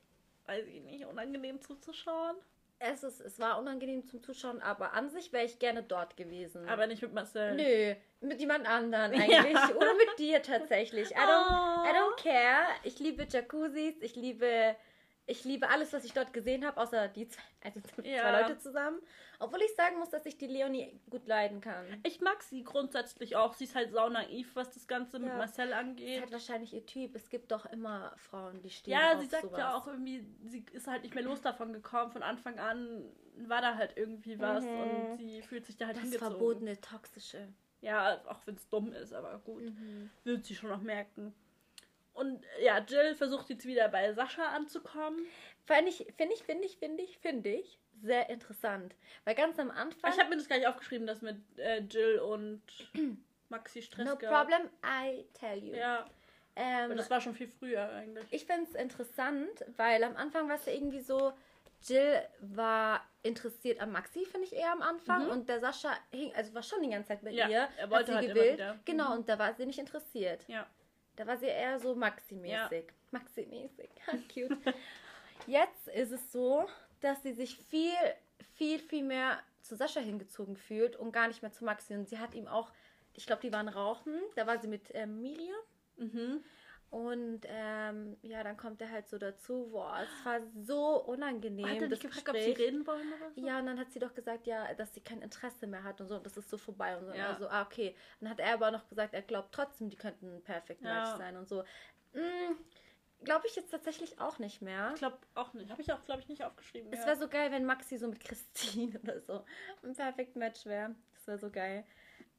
[0.46, 2.36] weiß ich nicht, unangenehm zuzuschauen.
[2.78, 6.68] Es, ist, es war unangenehm zum Zuschauen, aber an sich wäre ich gerne dort gewesen.
[6.68, 7.54] Aber nicht mit Marcel.
[7.54, 9.20] Nö, mit jemand anderen Ja.
[9.20, 9.74] eigentlich.
[9.76, 11.10] Oder mit dir tatsächlich.
[11.10, 11.84] I don't, Oh.
[11.86, 12.66] I don't care.
[12.82, 13.94] Ich liebe Jacuzzis.
[14.02, 14.76] Ich liebe,
[15.26, 18.40] ich liebe alles, was ich dort gesehen habe, außer die zwei, also zwei Ja.
[18.40, 18.98] Leute zusammen.
[19.38, 21.84] Obwohl ich sagen muss, dass ich die Leonie gut leiden kann.
[22.04, 23.52] Ich mag sie grundsätzlich auch.
[23.54, 25.36] Sie ist halt sau naiv, was das Ganze mit Ja.
[25.36, 26.22] Marcel Sie angeht.
[26.22, 27.14] hat wahrscheinlich ihr Typ.
[27.14, 29.58] Es gibt doch immer Frauen, die stehen Ja, sie sagt sowas.
[29.58, 32.12] ja auch irgendwie, sie ist halt nicht mehr los davon gekommen.
[32.12, 33.04] Von Anfang an
[33.46, 34.80] war da halt irgendwie was Mhm.
[34.80, 36.30] und sie fühlt sich da halt das hingezogen.
[36.32, 37.48] verbotene Toxische.
[37.82, 39.64] Ja, auch wenn es dumm ist, aber gut.
[39.64, 40.08] Mhm.
[40.24, 41.34] Wird sie schon noch merken.
[42.16, 45.26] Und ja, Jill versucht jetzt wieder bei Sascha anzukommen.
[45.64, 48.94] Finde ich, finde ich, finde ich, finde ich, finde ich sehr interessant.
[49.24, 50.12] Weil ganz am Anfang.
[50.12, 52.62] Ich habe mir das gar nicht aufgeschrieben, dass mit äh, Jill und
[53.48, 55.74] Maxi Stress No problem, I tell you.
[55.74, 56.06] Ja,
[56.56, 58.24] Ähm, aber das war schon viel früher eigentlich.
[58.30, 61.32] ich finde es interessant, weil am Anfang war es ja irgendwie so,
[61.82, 65.24] Jill war interessiert an Maxi, finde ich eher am Anfang.
[65.26, 65.30] Mhm.
[65.30, 67.68] Und der Sascha hing, also war schon die ganze Zeit bei Ja, ihr.
[67.76, 68.78] er wollte hat sie halt immer gewillt.
[68.84, 69.18] Genau, Mhm.
[69.18, 70.44] und da war sie nicht interessiert.
[70.48, 70.66] Ja.
[71.16, 72.92] Da war sie eher so Maxi-mäßig.
[73.10, 73.88] Maxi-mäßig.
[74.32, 74.74] Cute.
[75.46, 76.66] Jetzt ist es so,
[77.00, 77.94] dass sie sich viel,
[78.54, 81.94] viel, viel mehr zu Sascha hingezogen fühlt und gar nicht mehr zu Maxi.
[81.94, 82.70] Und sie hat ihm auch,
[83.14, 84.20] ich glaube, die waren rauchen.
[84.34, 85.56] Da war sie mit ähm, Miriam.
[85.96, 86.44] Mhm.
[86.90, 89.68] Und ähm, ja, dann kommt er halt so dazu.
[89.70, 91.68] Boah, es war so unangenehm.
[91.68, 92.66] Hat er das gefragt, ob sie Gespräch.
[92.68, 93.40] reden wollen oder so?
[93.46, 96.08] Ja, und dann hat sie doch gesagt, ja, dass sie kein Interesse mehr hat und
[96.08, 97.12] so, und das ist so vorbei und so.
[97.12, 97.32] Ja.
[97.32, 97.94] Also, ah, okay.
[98.20, 101.16] Dann hat er aber noch gesagt, er glaubt trotzdem, die könnten ein Perfect Match Ja.
[101.16, 101.64] sein und so.
[102.12, 102.56] Hm,
[103.24, 104.90] glaube ich jetzt tatsächlich auch nicht mehr.
[104.94, 105.70] Ich glaube auch nicht.
[105.70, 106.92] Habe ich auch, glaube ich, nicht aufgeschrieben.
[106.92, 109.44] Es wäre so geil, wenn Maxi so mit Christine oder so
[109.82, 110.94] ein Perfect Match wäre.
[111.14, 111.84] Das wäre so geil.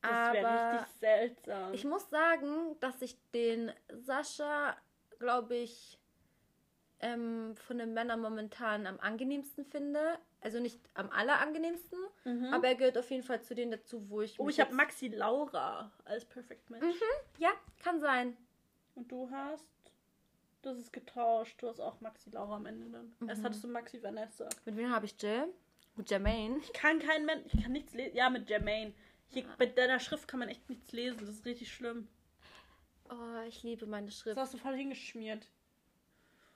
[0.02, 1.74] Das wäre richtig seltsam.
[1.74, 4.76] ich muss sagen, dass ich den Sascha,
[5.20, 6.00] glaube ich,
[7.00, 10.18] ähm, von den Männern momentan am angenehmsten finde.
[10.42, 12.54] Also nicht am allerangenehmsten, Mhm.
[12.54, 14.40] aber er gehört auf jeden Fall zu denen dazu, wo ich.
[14.40, 16.84] oh, ich habe Maxi Laura als Perfect Match.
[17.38, 17.50] Ja,
[17.84, 18.38] kann sein.
[18.96, 19.66] Und du hast.
[20.64, 21.62] Das ist getauscht.
[21.62, 23.30] Du hast auch Maxi Laura am Ende dann.
[23.30, 24.48] Erst hattest du Maxi Vanessa.
[24.66, 25.48] Mit wem habe ich Jill?
[25.96, 26.58] Mit Jermaine.
[26.60, 27.46] Ich kann keinen Mensch.
[27.54, 28.16] Ich kann nichts lesen.
[28.16, 28.94] Ja, mit Jermaine.
[29.30, 31.20] Hier, Bei deiner Schrift kann man echt nichts lesen.
[31.20, 32.08] Das ist richtig schlimm.
[33.10, 34.38] Oh, ich liebe meine Das Schrift.
[34.38, 35.48] hast du voll hingeschmiert.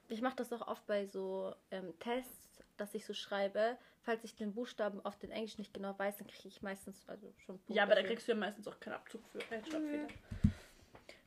[0.09, 3.77] Ich mache das auch oft bei so ähm, Tests, dass ich so schreibe.
[4.03, 7.31] Falls ich den Buchstaben auf den Englisch nicht genau weiß, dann kriege ich meistens also
[7.45, 10.07] schon Punkte Ja, aber da kriegst du ja meistens auch keinen Abzug für Rechtschreibfehler.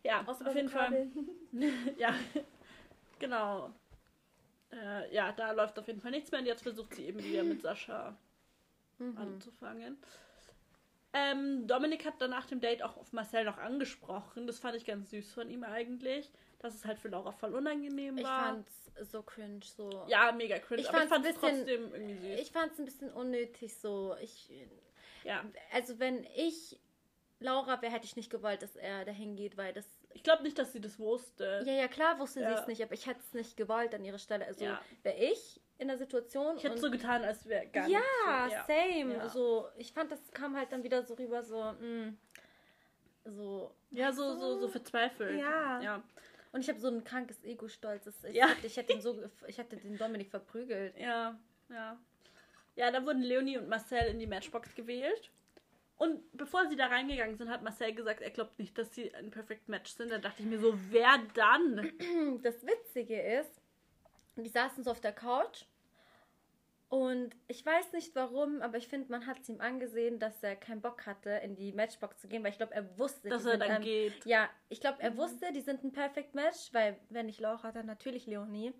[0.02, 1.08] Ja, Außer auf jeden Fall.
[1.52, 1.94] Vokabeln.
[1.98, 2.14] ja,
[3.18, 3.72] genau.
[4.72, 6.40] Äh, ja, da läuft auf jeden Fall nichts mehr.
[6.40, 8.16] Und jetzt versucht sie eben wieder mit Sascha
[8.98, 9.16] Mhm.
[9.18, 9.96] anzufangen.
[11.14, 14.46] Ähm, Dominik hat dann nach dem Date auch auf Marcel noch angesprochen.
[14.46, 16.30] Das fand ich ganz süß von ihm eigentlich.
[16.58, 18.46] Dass es halt für Laura voll unangenehm Ich war.
[18.46, 20.04] fand's so cringe, so.
[20.08, 20.80] ja, mega cringe.
[20.80, 22.40] Ich aber ich fand's fand es ein bisschen- trotzdem irgendwie süß.
[22.40, 24.16] Ich fand's ein bisschen unnötig, so.
[24.20, 24.50] Ich,
[25.24, 25.44] ja.
[25.72, 26.78] also wenn ich
[27.38, 29.86] Laura wäre, hätte ich nicht gewollt, dass er dahin geht, weil das.
[30.14, 31.62] Ich glaube nicht, dass sie das wusste.
[31.66, 32.58] Ja, ja, klar wusste sie Ja.
[32.60, 34.46] es nicht, aber ich hätte es nicht gewollt an ihrer Stelle.
[34.46, 34.80] Also Ja.
[35.02, 36.56] wäre ich in der Situation.
[36.56, 38.00] Ich hätte so getan, als wäre gar ja,
[38.46, 38.66] nichts.
[38.66, 39.14] same.
[39.16, 39.28] Ja.
[39.28, 42.14] So, ich fand, das kam halt dann wieder so rüber, so, mh,
[43.24, 43.74] so.
[43.90, 45.38] Ja, so, so, so verzweifelt.
[45.38, 45.80] Ja.
[45.80, 46.02] ja.
[46.52, 48.06] Und ich habe so ein krankes Ego-Stolz.
[48.28, 48.48] Ich, Ja.
[48.48, 50.96] hätte- ich hätte ihn so, ich hätte den Dominik verprügelt.
[50.96, 51.98] Ja, ja.
[52.76, 55.30] Ja, da wurden Leonie und Marcel in die Matchbox gewählt.
[56.04, 59.30] Und bevor sie da reingegangen sind, hat Marcel gesagt, er glaubt nicht, dass sie ein
[59.30, 60.10] Perfect Match sind.
[60.10, 61.90] Da dachte ich mir so, wer dann?
[62.42, 63.50] Das Witzige ist,
[64.36, 65.64] die saßen so auf der Couch
[66.90, 70.54] und ich weiß nicht warum, aber ich finde, man hat es ihm angesehen, dass er
[70.56, 73.56] keinen Bock hatte, in die Matchbox zu gehen, weil ich glaube, er wusste, Dass er
[73.56, 74.24] dann ein- geht.
[74.26, 75.16] Ja, ich glaube, er Mhm.
[75.16, 78.72] wusste, die sind ein Perfect Match, weil wenn nicht Laura, dann natürlich Leonie.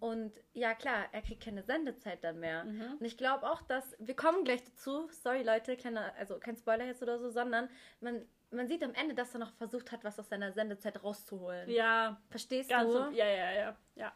[0.00, 2.64] Und ja, klar, er kriegt keine Sendezeit dann mehr.
[2.64, 2.96] Mhm.
[3.00, 6.84] Und ich glaube auch, dass, wir kommen gleich dazu, sorry Leute, kleiner, also kein Spoiler
[6.84, 7.68] jetzt oder so, sondern
[8.00, 11.68] man, man sieht am Ende, dass er noch versucht hat, was aus seiner Sendezeit rauszuholen.
[11.68, 12.98] Ja, Verstehst ganz du?
[12.98, 14.12] so, ja, ja, ja, ja.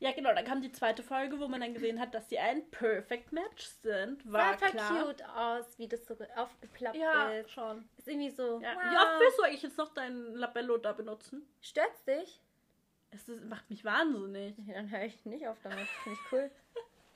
[0.00, 2.70] Ja, genau, dann kam die zweite Folge, wo man dann gesehen hat, dass sie ein
[2.70, 4.30] Perfect Match sind.
[4.30, 5.04] War Sah klar.
[5.06, 7.50] cute aus, wie das so aufgeplappt Ja, ist.
[7.50, 7.88] schon.
[7.96, 8.74] Ist irgendwie so, Ja.
[8.76, 8.82] wow.
[8.92, 11.48] Wie oft willst du eigentlich jetzt noch dein Labello da benutzen?
[11.60, 12.40] Stört's dich?
[13.10, 14.56] Es ist, macht mich wahnsinnig.
[14.66, 15.86] Ja, dann höre ich nicht auf damit.
[16.02, 16.50] Finde ich cool.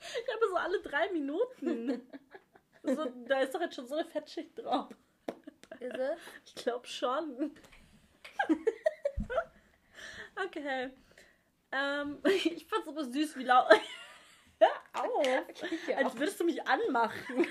[0.05, 2.01] Ich habe so alle drei Minuten.
[2.83, 4.89] so, da ist doch jetzt schon so eine Fettschicht drauf.
[5.79, 6.19] Ist es?
[6.45, 7.55] Ich glaube schon.
[10.45, 10.89] okay.
[11.71, 13.71] Ähm, ich fand's aber süß, wie laut.
[14.59, 15.25] Hör auf!
[15.85, 17.47] hier Als würdest du mich anmachen.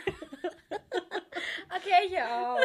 [1.74, 2.61] Okay, hier auch.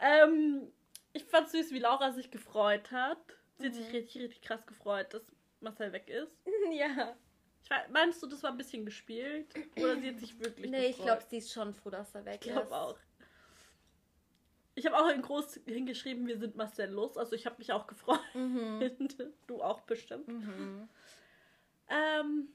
[0.00, 0.72] ähm,
[1.12, 3.37] ich fand's süß, wie Laura sich gefreut hat.
[3.58, 3.76] Sie hat Mhm.
[3.76, 5.22] sich richtig, richtig krass gefreut, dass
[5.60, 6.32] Marcel weg ist.
[6.72, 7.16] ja.
[7.62, 9.46] Ich weiß, meinst du, das war ein bisschen gespielt?
[9.76, 11.06] Oder sie hat sich wirklich Nee, ich gefreut?
[11.06, 12.52] glaube, sie ist schon froh, dass er weg Ich ist.
[12.54, 12.98] glaube auch.
[14.74, 17.16] Ich habe auch in groß hingeschrieben, wir sind Marcel los.
[17.16, 18.20] Also ich habe mich auch gefreut.
[18.34, 18.78] Mhm.
[19.48, 20.28] Du auch bestimmt.
[20.28, 20.88] Mhm.
[21.88, 22.48] Ähm,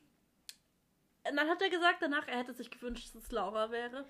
[1.25, 4.05] dann hat er gesagt danach, er hätte sich gewünscht, dass es Laura wäre.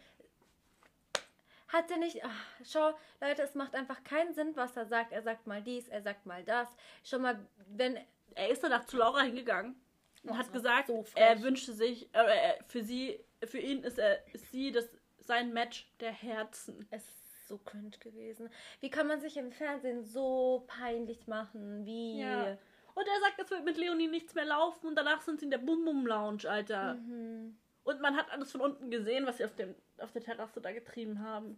[1.74, 2.24] Hat er nicht.
[2.24, 5.12] Ach, schau, Leute, es macht einfach keinen Sinn, was er sagt.
[5.12, 6.68] Er sagt mal dies, er sagt mal das.
[7.04, 7.98] Schon mal, wenn.
[8.36, 9.76] Er ist danach zu Laura hingegangen
[10.24, 14.00] und Oh, hat gesagt, so er wünschte sich, äh, er- für sie, für ihn ist
[14.00, 14.88] er, ist sie das
[15.20, 16.88] sein Match der Herzen.
[16.92, 17.04] Es
[17.48, 18.50] so cringe gewesen.
[18.80, 21.86] Wie kann man sich im Fernsehen so peinlich machen?
[21.86, 22.20] Wie?
[22.22, 22.58] Ja.
[22.96, 25.52] Und er sagt, es wird mit Leonie nichts mehr laufen und danach sind sie in
[25.52, 26.94] der Bum Bum Lounge, Alter.
[26.96, 27.58] Mhm.
[27.84, 30.72] Und man hat alles von unten gesehen, was sie auf, dem, auf der Terrasse da
[30.72, 31.58] getrieben haben.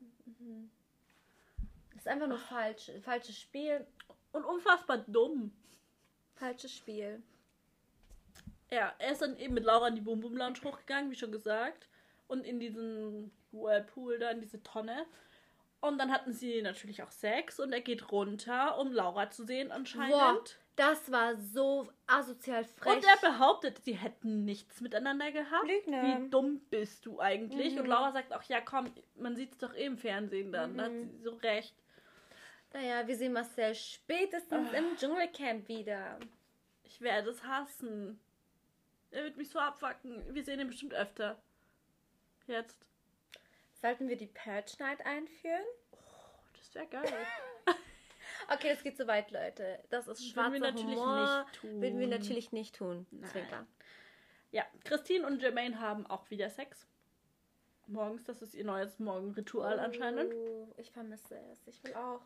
[1.92, 2.92] Das ist einfach nur falsch.
[3.04, 3.86] Falsches Spiel.
[4.32, 5.52] Und unfassbar dumm.
[6.36, 7.22] Falsches Spiel.
[8.72, 11.32] Ja, er ist dann eben mit Laura in die Bum Bum Lounge hochgegangen, wie schon
[11.32, 11.88] gesagt.
[12.28, 15.06] Und in diesen Whirlpool da, in diese Tonne.
[15.80, 19.72] Und dann hatten sie natürlich auch Sex und er geht runter, um Laura zu sehen
[19.72, 20.12] anscheinend.
[20.12, 20.44] Boah,
[20.76, 22.96] das war so asozial frech.
[22.98, 25.68] Und er behauptet, sie hätten nichts miteinander gehabt.
[25.68, 26.04] Lügner.
[26.26, 27.74] Wie dumm bist du eigentlich?
[27.74, 27.80] Mhm.
[27.82, 30.78] Und Laura sagt auch, ja komm, man sieht es doch eh im Fernsehen dann.
[30.78, 31.10] Da hat Mhm.
[31.10, 31.76] sie so recht.
[32.74, 34.78] naja, wir sehen Marcel spätestens Ah.
[34.78, 36.20] im Dschungelcamp wieder.
[36.84, 38.20] Ich werde es hassen.
[39.12, 40.24] Er wird mich so abfacken.
[40.36, 41.42] Wir sehen ihn bestimmt öfter.
[42.48, 42.78] Jetzt.
[43.82, 45.64] Sollten wir die Purge Night einführen?
[46.58, 47.04] Das wäre geil.
[48.54, 49.80] Okay, das geht zu weit, Leute.
[49.90, 51.46] Das ist Würden schwarzer wir natürlich Humor.
[51.46, 51.82] nicht tun.
[51.82, 53.06] Würden wir natürlich nicht tun.
[53.12, 53.30] Nein.
[53.32, 53.68] Zwinker.
[54.52, 56.88] Ja, Christine und Jermaine haben auch wieder Sex.
[57.88, 60.34] Morgens, das ist ihr neues Morgenritual anscheinend.
[60.34, 61.68] Oh, ich vermisse es.
[61.68, 62.22] Ich will auch.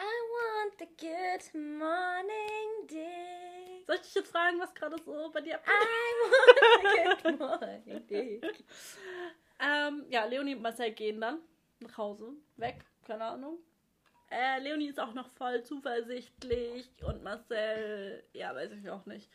[0.00, 3.86] I want the good morning dick.
[3.86, 5.72] Soll ich dich jetzt fragen, was gerade so bei dir abgeht?
[5.72, 8.64] I want the good morning dick.
[9.60, 11.40] Ähm, ja, Leonie und Marcel gehen dann
[11.80, 12.32] nach Hause.
[12.56, 13.58] Weg, keine Ahnung.
[14.30, 19.30] Äh, Leonie ist auch noch voll zuversichtlich und Marcel, ja, weiß ich auch nicht.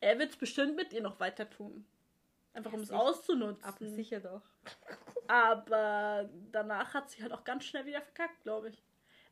[0.00, 1.86] Er wird es bestimmt mit ihr noch weiter tun.
[2.54, 3.94] Einfach um es auszunutzen.
[3.94, 4.42] sicher doch.
[5.28, 8.82] Aber danach hat sie halt auch ganz schnell wieder verkackt, glaube ich.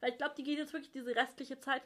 [0.01, 1.83] Weil ich glaube, die gehen jetzt wirklich diese restliche Zeit,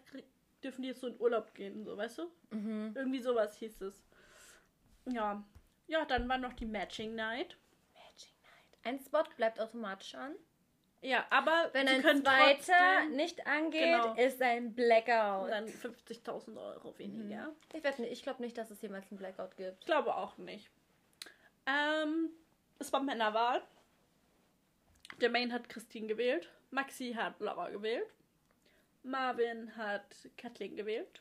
[0.62, 2.31] dürfen die jetzt so in Urlaub gehen, so, weißt du?
[2.50, 2.92] Mhm.
[2.94, 4.05] Irgendwie sowas hieß es.
[5.07, 5.42] Ja.
[5.87, 7.57] Ja, dann war noch die Matching Night.
[7.92, 8.79] Magic Night.
[8.85, 10.35] Ein Spot bleibt automatisch an.
[11.05, 14.14] Ja, aber Wenn ein zweiter nicht angeht, Genau.
[14.14, 15.51] ist ein Blackout.
[15.51, 17.53] dann 50.000 Euro weniger.
[17.75, 19.81] Ich, werd nicht- ich glaube nicht, dass es jemals einen Blackout gibt.
[19.81, 20.71] Ich glaube auch nicht.
[21.67, 22.31] Ähm,
[22.79, 23.62] es war Männerwahl.
[25.21, 26.51] Jermaine hat Christine gewählt.
[26.71, 28.09] Maxi hat Laura gewählt.
[29.03, 30.07] Marvin hat
[30.38, 31.21] Kathleen gewählt.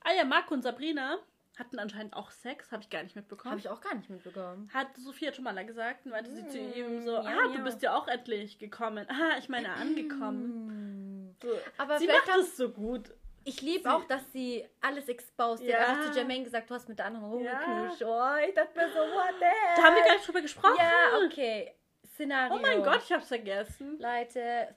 [0.00, 1.18] Ah ja, Marco und Sabrina
[1.58, 3.50] hatten anscheinend auch Sex, habe ich gar nicht mitbekommen.
[3.52, 4.70] Habe ich auch gar nicht mitbekommen.
[4.72, 7.56] Hat Sophia schon mal gesagt und meinte sie zu Mm, ihm so, ja, ah, ja.
[7.56, 9.06] du bist ja auch endlich gekommen.
[9.10, 11.36] Ah, ich meine angekommen.
[11.42, 11.48] So.
[11.78, 13.12] Aber sie macht es so gut.
[13.44, 15.62] Ich liebe Sie- auch, dass sie alles exposed.
[15.64, 15.80] Sie Ja.
[15.80, 17.58] hat einfach zu Jermaine gesagt, du hast mit der anderen Ja.
[17.58, 18.02] rumgeknutscht.
[18.04, 19.76] Oh, ich dachte mir so, what the hell?
[19.76, 20.76] Da haben wir gar nicht drüber gesprochen.
[20.78, 21.74] Ja, okay.
[22.14, 22.56] Szenario.
[22.56, 23.98] Oh mein Gott, ich hab's vergessen.
[23.98, 24.76] Leute,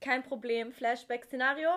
[0.00, 0.72] kein Problem.
[0.72, 1.70] Flashback-Szenario.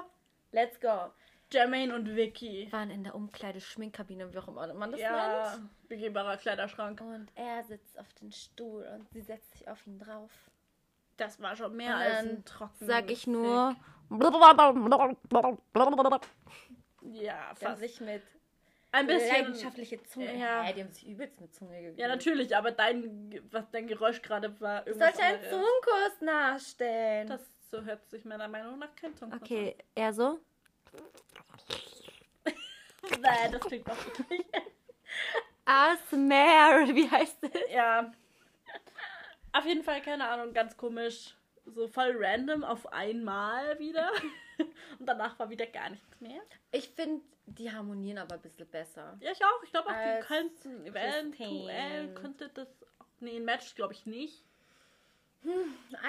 [0.52, 1.12] Let's go.
[1.52, 2.68] Jermaine und Vicky.
[2.72, 5.88] Waren in der Umkleide, Schminkkabine, wie auch immer man das Ja, nennt.
[5.88, 7.00] begehbarer Kleiderschrank.
[7.02, 10.32] Und er sitzt auf den Stuhl und sie setzt sich auf ihn drauf.
[11.16, 12.86] Das war schon mehr Und als ein trocken.
[12.86, 13.76] Sag ich nur,
[17.02, 17.80] Ja, fast.
[17.80, 18.22] sich mit
[18.92, 19.30] Ein bisschen.
[19.30, 20.38] leidenschaftliche Zunge.
[20.38, 20.64] Ja.
[20.64, 21.98] Hä, die haben sich übelst mit Zunge gegeben.
[21.98, 25.52] Ja, natürlich, aber dein, was dein Geräusch gerade war, Ich irgendwas sollte einen anderes.
[25.54, 27.28] Zungenkurs nachstellen.
[27.28, 30.40] Das so hört sich meiner Meinung nach kein Zungenkurs okay, eher so.
[33.22, 34.46] Bäh, das klingt auch wirklich.
[35.66, 37.52] Asmer, wie heißt es?
[37.72, 38.12] ja.
[39.54, 41.36] Auf jeden Fall, keine Ahnung, ganz komisch.
[41.66, 44.12] So voll random auf einmal wieder.
[45.00, 46.42] Und danach war wieder gar nichts mehr.
[46.72, 49.18] Ich finde, die harmonieren aber ein bisschen besser.
[49.20, 49.64] Ja, ich auch.
[49.64, 52.68] Ich glaube auch, die Als könnten eventuell könnte das.
[53.20, 54.44] Nee, ein Match glaube ich nicht.
[55.44, 55.50] I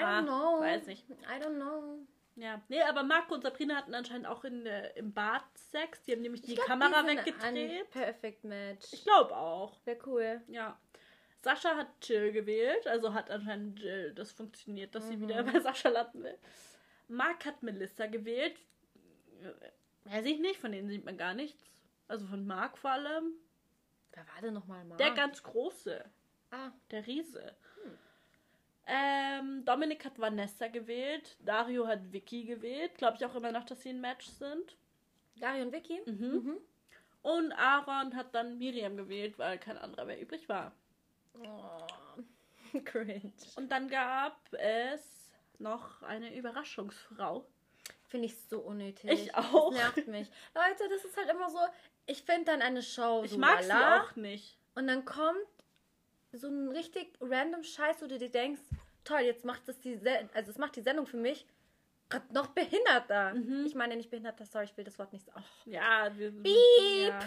[0.01, 0.59] Ah, don't know.
[0.61, 1.09] weiß nicht.
[1.09, 1.99] I don't know.
[2.39, 2.61] Ja.
[2.69, 6.01] Nee, aber Marco und Sabrina hatten anscheinend auch in, der- im Bad Sex.
[6.03, 7.89] Die haben nämlich die glaub, Kamera die weggedreht.
[7.91, 8.93] Perfect Match.
[8.93, 9.77] Ich glaube auch.
[9.85, 10.41] Wäre cool.
[10.47, 10.79] Ja.
[11.41, 15.21] Sascha hat Jill gewählt, also hat anscheinend Jill das funktioniert, dass sie Mhm.
[15.29, 16.37] wieder bei Sascha landen will.
[17.07, 18.57] Mark hat Melissa gewählt.
[19.41, 19.69] Äh,
[20.11, 21.63] Weiß ich nicht, von denen sieht man gar nichts.
[22.07, 23.33] Also von Mark vor allem.
[24.13, 24.97] Wer war denn nochmal mal?
[24.97, 26.03] Der ganz große,
[26.51, 27.55] ah, der Riese.
[28.91, 31.37] Ähm, Dominik hat Vanessa gewählt.
[31.45, 32.95] Dario hat Vicky gewählt.
[32.97, 34.75] Glaube ich auch immer noch, dass sie ein Match sind.
[35.35, 36.01] Dario und Vicky?
[36.05, 36.57] Mhm.
[37.21, 40.71] Und Aaron hat dann Miriam gewählt, weil kein anderer mehr übrig war.
[41.37, 43.31] Oh, cringe.
[43.55, 47.45] Und dann gab es noch eine Überraschungsfrau.
[48.07, 49.11] Finde ich so unnötig.
[49.11, 49.71] Ich auch.
[49.71, 50.31] Das nervt mich.
[50.55, 51.59] Leute, das ist halt immer so.
[52.07, 54.57] Ich finde dann eine Show Ich so mag sie auch nicht.
[54.73, 55.37] Und dann kommt
[56.31, 58.61] so ein richtig random Scheiß, wo du dir denkst,
[59.03, 61.45] toll, jetzt macht das die, Se also es macht die Sendung für mich
[62.09, 63.33] grad noch behinderter.
[63.35, 63.65] Mhm.
[63.65, 65.31] Ich meine nicht behinderter, sorry, ich will das Wort nicht so.
[65.35, 67.09] Ach, Ja, wir Piep.
[67.09, 67.19] Ja.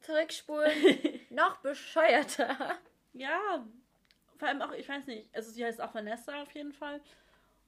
[0.00, 0.70] zurückspulen.
[1.30, 2.78] noch bescheuerter.
[3.12, 3.64] ja,
[4.38, 7.00] vor allem auch, ich weiß nicht, also sie heißt auch Vanessa auf jeden Fall.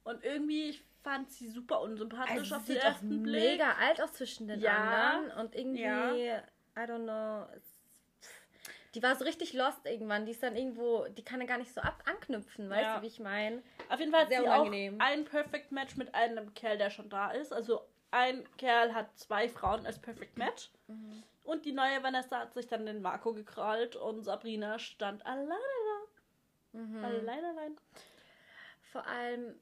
[0.03, 3.41] Und irgendwie, ich fand sie super unsympathisch Also auf den ersten Blick.
[3.51, 4.73] mega alt aus zwischen den Ja.
[5.13, 5.39] anderen.
[5.45, 6.13] Und irgendwie, Ja.
[6.75, 7.45] I don't know.
[8.95, 10.25] Die war so richtig lost irgendwann.
[10.25, 12.95] Die ist dann irgendwo, die kann ja gar nicht so ab anknüpfen, weißt Ja.
[12.97, 13.63] du, wie ich meine?
[13.89, 14.99] Auf jeden Fall hat Sehr sie unangenehm.
[15.01, 17.51] auch ein Perfect Match mit einem Kerl, der schon da ist.
[17.51, 20.69] Also ein Kerl hat zwei Frauen als Perfect Match.
[20.87, 21.23] Mhm.
[21.43, 25.49] Und die neue Vanessa hat sich dann den Marco gekrallt und Sabrina stand alleine
[26.73, 26.79] da.
[26.79, 27.03] Mhm.
[27.03, 27.77] Allein, allein.
[28.91, 29.59] Vor allem,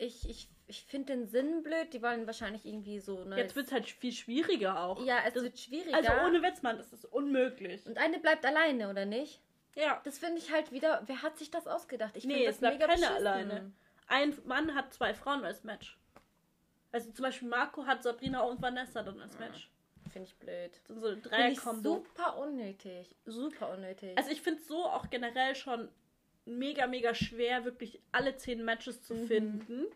[0.00, 1.92] ich, ich, ich finde den Sinn blöd.
[1.92, 3.24] Die wollen wahrscheinlich irgendwie so.
[3.24, 5.04] Ne, Jetzt wird es halt viel schwieriger auch.
[5.04, 5.96] Ja, es wird schwieriger.
[5.96, 7.86] Also ohne Witz, Mann, das ist unmöglich.
[7.86, 9.40] Und eine bleibt alleine, oder nicht?
[9.76, 10.00] Ja.
[10.04, 11.02] Das finde ich halt wieder.
[11.06, 12.16] Wer hat sich das ausgedacht?
[12.16, 13.26] Ich Nee, es das bleibt mega keine beschissen.
[13.26, 13.72] alleine.
[14.08, 15.96] Ein Mann hat zwei Frauen als Match.
[16.92, 19.70] Also zum Beispiel Marco hat Sabrina und Vanessa dann als Match.
[20.12, 20.72] Finde ich blöd.
[20.72, 21.94] Das sind so eine Dreier-Kombo.
[22.04, 23.14] super unnötig.
[23.26, 24.18] Super unnötig.
[24.18, 25.88] Also ich finde es so auch generell schon
[26.58, 29.26] mega, mega schwer, wirklich alle zehn Matches zu Mhm.
[29.26, 29.86] finden.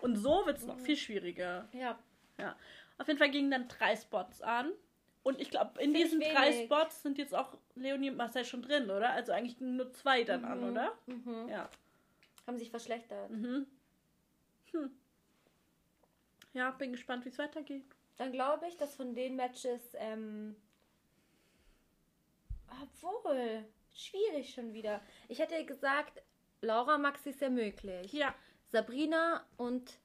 [0.00, 1.68] Und so wird es noch viel schwieriger.
[1.72, 1.98] ja.
[2.38, 2.56] Ja.
[2.98, 4.72] Auf jeden Fall gingen dann drei Spots an.
[5.22, 6.64] Und ich glaube, in Finde ich diesen drei.
[6.64, 9.10] Spots sind jetzt auch Leonie und Marcel schon drin, oder?
[9.10, 10.92] Also eigentlich gingen nur zwei dann an, oder?
[11.06, 11.48] Mhm.
[11.48, 11.68] Ja.
[12.46, 13.30] Haben sich verschlechtert.
[13.30, 13.66] Mhm.
[14.72, 14.90] Hm.
[16.54, 17.84] Ja, bin gespannt, wie es weitergeht.
[18.16, 20.56] Dann glaube ich, dass von den Matches, ähm,
[22.82, 25.00] obwohl, schwierig schon wieder.
[25.28, 26.22] Ich hätte gesagt,
[26.60, 28.12] Laura Maxi ist ja möglich.
[28.12, 28.34] Ja.
[28.68, 29.98] Sabrina und.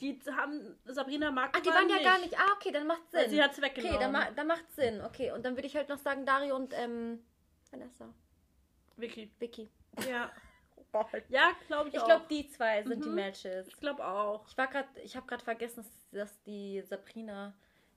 [0.00, 2.36] Die haben Sabrina Marco Ach, die waren ja gar nicht.
[2.38, 3.20] Ah, okay, dann macht Sinn.
[3.20, 4.00] Weil sie hat's okay, weggenommen.
[4.00, 5.00] dann, ma dann macht Sinn.
[5.00, 7.24] Okay, und dann würde ich halt noch sagen, Dario und ähm,
[7.70, 8.12] Vanessa.
[8.96, 9.30] Vicky.
[9.38, 9.70] Vicky.
[10.08, 10.30] Ja.
[11.28, 12.06] ja, glaube ich, Ich auch.
[12.06, 13.14] glaube, die zwei sind die Mhm.
[13.14, 13.68] Matches.
[13.68, 14.46] Ich glaube auch.
[14.48, 17.54] Ich war gerade, ich habe gerade vergessen, dass, die Sabrina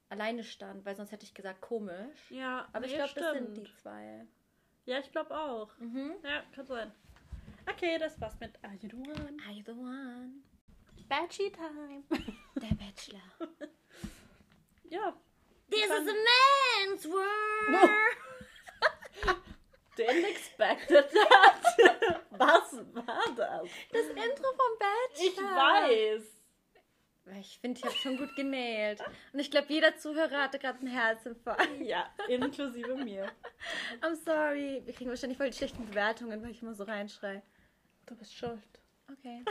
[0.09, 2.29] alleine stand, weil sonst hätte ich gesagt komisch.
[2.29, 4.25] Ja, Aber ich nee, glaube, das sind die zwei.
[4.87, 5.69] Ja, ich glaube auch.
[5.79, 6.15] Mhm.
[6.23, 6.93] Ja, kann sein.
[7.69, 9.37] Okay, das war's mit Are You the One?
[9.45, 10.41] I the one.
[11.09, 12.03] Batchy Time.
[12.55, 13.19] Der Bachelor.
[14.89, 15.13] ja.
[15.69, 16.15] This is a
[16.87, 17.89] man's world.
[19.97, 22.23] Didn't expected that.
[22.29, 23.69] Was war das?
[23.91, 25.19] Das Intro vom Bachelor.
[25.19, 26.36] Ich weiß.
[27.39, 28.99] Ich finde, ich habe schon gut genäht.
[29.33, 31.67] Und ich glaube, jeder Zuhörer hatte gerade einen Herzinfarkt.
[31.81, 33.29] Ja, inklusive mir.
[34.01, 34.81] I'm sorry.
[34.85, 37.41] Wir kriegen wahrscheinlich voll die schlechten Bewertungen, weil ich immer so reinschreie.
[38.05, 38.59] Du bist schuld.
[39.11, 39.43] Okay.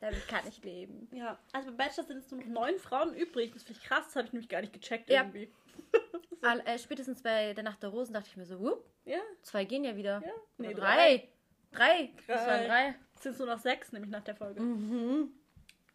[0.00, 1.08] Damit kann ich leben.
[1.12, 3.52] Ja, also bei Bachelor sind es nur noch neun Frauen übrig.
[3.54, 5.22] Das finde ich krass, das habe ich nämlich gar nicht gecheckt Ja.
[5.22, 5.50] irgendwie.
[6.42, 9.64] All, äh, spätestens bei der Nacht der Rosen dachte ich mir so, wupp, Ja, zwei
[9.64, 10.20] gehen ja wieder.
[10.24, 10.32] ja.
[10.58, 11.28] Nee, drei.
[11.70, 12.10] Drei.
[12.26, 12.66] Das waren Drei.
[12.66, 12.94] drei.
[13.14, 14.60] Es sind nur noch sechs, nämlich nach der Folge.
[14.60, 15.32] Mhm.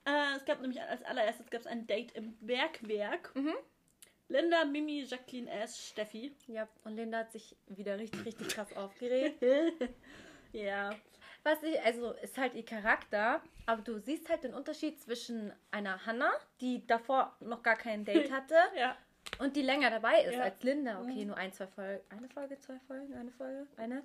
[0.08, 3.36] Äh, es gab nämlich als allererstes gab's ein Date im Bergwerk.
[3.36, 3.54] Mhm.
[4.30, 6.34] Linda, Mimi, Jacqueline S., Steffi.
[6.48, 9.44] Ja, und Linda hat sich wieder richtig, richtig krass aufgeregt.
[10.54, 10.90] ja.
[11.44, 16.06] Was ich, also ist halt ihr Charakter, aber du siehst halt den Unterschied zwischen einer
[16.06, 18.98] Hannah, die davor noch gar kein Date hatte, Ja.
[19.40, 20.44] und die länger dabei ist Ja.
[20.44, 21.02] als Linda.
[21.02, 21.28] Okay, Mhm.
[21.28, 22.02] nur ein, zwei Folgen.
[22.10, 24.04] Eine Folge, zwei Folgen, eine Folge, eine.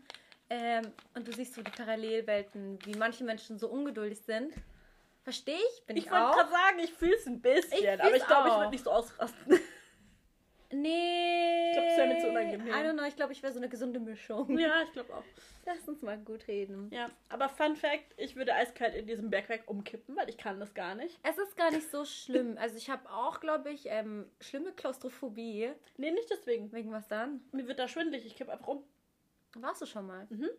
[0.51, 4.53] Ähm, und du siehst so die Parallelwelten, wie manche Menschen so ungeduldig sind.
[5.23, 8.17] Verstehe ich, bin ich, Ich wollte gerade sagen, ich fühle es ein bisschen, Ich aber
[8.17, 9.59] ich glaube, ich würde nicht so ausrasten.
[10.71, 11.19] Nee.
[11.73, 12.67] Ich glaub, das wär mir zu unangenehm.
[12.67, 14.59] I don't know, ich glaube, ich wäre so eine gesunde Mischung.
[14.59, 15.23] ja, ich glaube auch.
[15.65, 16.91] Lass uns mal gut reden.
[16.93, 20.75] Ja, aber Fun Fact, ich würde eiskalt in diesem Bergwerk umkippen, weil ich kann das
[20.75, 21.19] gar nicht.
[21.23, 22.59] Es ist gar nicht so schlimm.
[22.59, 25.71] Also ich habe auch, glaube ich, ähm, schlimme Klaustrophobie.
[25.97, 26.71] Nee, nicht deswegen.
[26.73, 27.41] Wegen was dann?
[27.53, 28.85] Mir wird da schwindelig, ich kipp einfach um.
[29.55, 30.27] Warst du schon mal?
[30.31, 30.51] Mhm.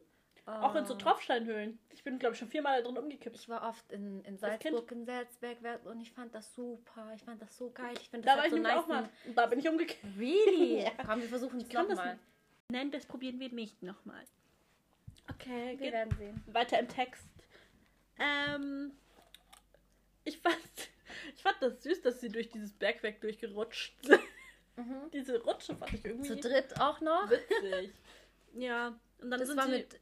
[0.45, 0.51] Oh.
[0.51, 1.79] Auch in so Tropfsteinhöhlen.
[1.91, 3.35] Ich bin, glaube ich, schon viermal da drin umgekippt.
[3.37, 4.37] Ich war oft in, in?
[4.37, 7.13] Salzburg, in Salzberg und ich fand das super.
[7.15, 7.93] Ich fand das so geil.
[7.97, 8.75] Ich das Da war halt ich so nice.
[8.77, 9.09] auch mal.
[9.35, 10.03] Da bin ich umgekippt.
[10.17, 10.81] Really?
[10.83, 10.91] Ja.
[11.05, 12.19] Komm, wir versuchen es nochmal.
[12.69, 14.23] Nein, das probieren wir nicht nochmal.
[15.29, 16.43] Okay, Wir werden sehen.
[16.47, 17.25] weiter im Text.
[18.19, 18.91] Ähm,
[20.25, 20.57] ich fand,
[21.35, 24.19] ich fand das süß, dass sie durch dieses Bergwerk durchgerutscht sind.
[24.75, 25.09] Mhm.
[25.13, 27.29] Diese Rutsche fand ich irgendwie Zu dritt auch noch.
[27.29, 27.93] witzig.
[28.55, 28.87] ja,
[29.21, 29.99] und dann Das sind war sie, mit.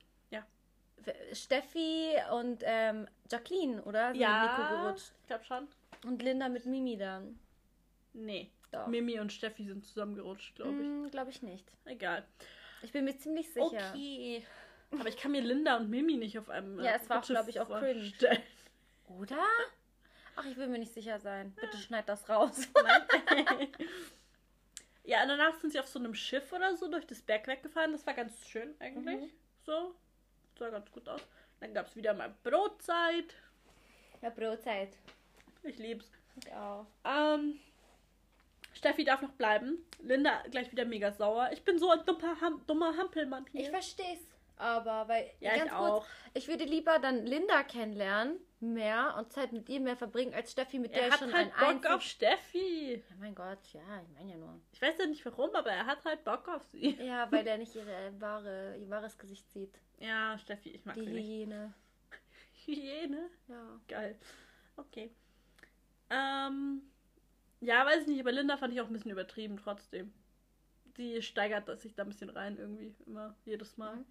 [1.34, 4.12] Steffi und ähm, Jacqueline, oder?
[4.12, 5.68] Sind ja, ich glaube schon.
[6.06, 7.40] Und Linda mit Mimi dann.
[8.14, 8.88] Nee, Doch.
[8.88, 10.88] Mimi und Steffi sind zusammengerutscht, glaube ich.
[10.88, 11.66] Mm, glaube ich nicht.
[11.86, 12.26] Egal.
[12.82, 13.92] Ich bin mir ziemlich sicher.
[13.94, 14.46] Okay.
[14.92, 17.22] Aber ich kann mir Linda und Mimi nicht auf einem äh, Ja, es war auch,
[17.22, 18.12] Rutsche glaub ich, auch cringe.
[19.20, 19.46] Oder?
[20.36, 21.54] Ach, ich will mir nicht sicher sein.
[21.60, 22.68] Bitte schneid das raus.
[25.04, 27.92] Ja, und danach sind sie auf so einem Schiff oder so durch das Bergwerk gefahren.
[27.92, 29.20] Das war ganz schön eigentlich.
[29.20, 29.32] Mhm.
[29.66, 29.96] So.
[30.62, 31.22] Sah ganz gut aus.
[31.60, 33.34] Dann gab es wieder mal Brotzeit.
[34.22, 34.96] Ja, Brotzeit.
[35.64, 36.06] Ich lieb's.
[36.36, 36.86] Ich auch.
[37.04, 37.60] Ähm,
[38.72, 39.84] Steffi darf noch bleiben.
[40.04, 41.50] Linda gleich wieder mega sauer.
[41.52, 43.62] Ich bin so ein dummer, Ham dummer Hampelmann hier.
[43.62, 44.20] Ich versteh's.
[44.58, 46.00] Aber weil, Ja, ich ganz auch.
[46.02, 50.52] kurz, ich würde lieber dann Linda kennenlernen, mehr und Zeit mit ihr mehr verbringen, als
[50.52, 53.04] Steffi, mit der Er ich schon halt ein Bock auf Steffi.
[53.10, 54.60] Ja, mein Gott, ja, ich meine ja nur.
[54.72, 56.92] Ich weiß ja nicht warum, aber er hat halt Bock auf sie.
[57.02, 59.80] Ja, weil der nicht ihre wahre, ihr wahres Gesicht sieht.
[59.98, 61.26] Ja, Steffi, ich mag Die sie nicht.
[61.28, 61.74] Hyäne.
[62.66, 63.30] Hyäne?
[63.48, 63.80] Ja.
[63.88, 64.20] Geil.
[64.78, 65.12] Okay.
[66.12, 66.82] Ähm,
[67.62, 70.14] ja, weiß ich nicht, aber Linda fand ich auch ein bisschen übertrieben trotzdem.
[70.98, 73.96] Die steigert das sich da ein bisschen rein irgendwie, immer, jedes Mal.
[73.96, 74.06] Mhm.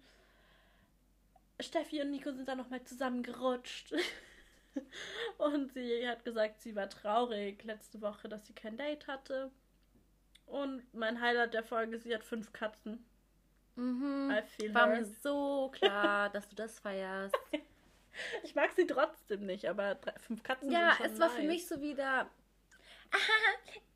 [1.63, 3.93] Steffi und Nico sind dann nochmal zusammengerutscht.
[5.37, 9.51] und sie hat gesagt, sie war traurig letzte Woche, dass sie kein Date hatte.
[10.45, 13.05] Und mein Highlight der Folge, sie hat fünf Katzen.
[13.75, 14.29] Mhm.
[14.73, 14.99] War her.
[14.99, 17.35] mir so klar, dass du das feierst.
[18.43, 21.43] Ich mag sie trotzdem nicht, aber drei, fünf Katzen Ja, sind schon es war für
[21.43, 21.47] nice.
[21.47, 22.29] mich so wieder.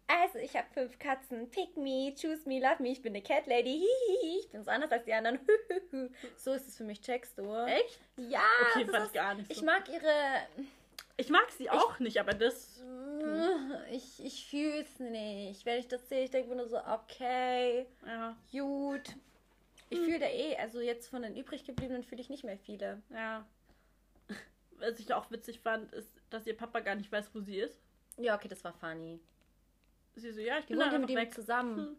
[0.07, 1.49] Also, ich habe fünf Katzen.
[1.49, 2.89] Pick me, choose me, love me.
[2.91, 3.83] Ich bin eine Cat Lady.
[3.83, 4.39] Hihihi.
[4.39, 5.39] Ich bin so anders als die anderen.
[6.37, 7.51] so ist es für mich, checkst du?
[7.65, 7.99] Echt?
[8.17, 8.41] Ja,
[8.71, 9.65] Okay, ich gar nicht ich so.
[9.65, 10.13] mag ihre.
[11.17, 12.83] Ich mag sie auch nicht, aber das.
[13.91, 15.65] Ich, ich fühle es nicht.
[15.65, 19.15] Wenn ich das sehe, ich denke mir nur so, okay, Ja, gut.
[19.89, 20.05] Ich Hm.
[20.05, 23.01] fühle da eh, also jetzt von den übrig gebliebenen fühle ich nicht mehr viele.
[23.11, 23.45] ja.
[24.77, 27.79] Was ich auch witzig fand, ist, dass ihr Papa gar nicht weiß, wo sie ist.
[28.17, 29.21] Ja, okay, das war funny.
[30.15, 31.33] Sie so, ja, ich Die bin ja einfach mit ihm weg.
[31.33, 31.77] zusammen.
[31.77, 31.97] Hm.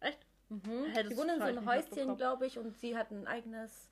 [0.00, 0.18] Echt?
[0.48, 0.58] Mhm.
[1.10, 3.90] Die wohnen in so einem Häuschen, glaube ich, und sie hat ein eigenes.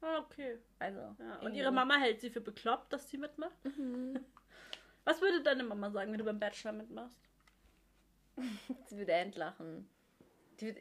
[0.00, 0.58] Ah, okay.
[0.78, 0.98] Also.
[0.98, 1.38] Ja.
[1.42, 3.52] Und ihre Mama hält sie für bekloppt, dass sie mitmacht.
[3.64, 4.18] Mhm.
[5.04, 7.18] Was würde deine Mama sagen, wenn du beim Bachelor mitmachst?
[8.86, 9.88] Sie würde entlachen.
[10.60, 10.80] Die, würde-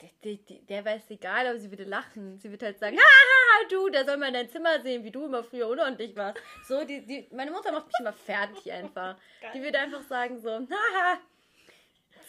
[0.00, 2.38] die, die, die, der wäre es egal, aber sie würde lachen.
[2.38, 5.24] Sie würde halt sagen, haha, du, der soll mal in dein Zimmer sehen, wie du
[5.26, 6.38] immer früher unordentlich warst.
[6.66, 9.16] So, die, die, meine Mutter macht mich immer fertig einfach.
[9.40, 9.50] Geil.
[9.54, 11.18] Die würde einfach sagen so, haha.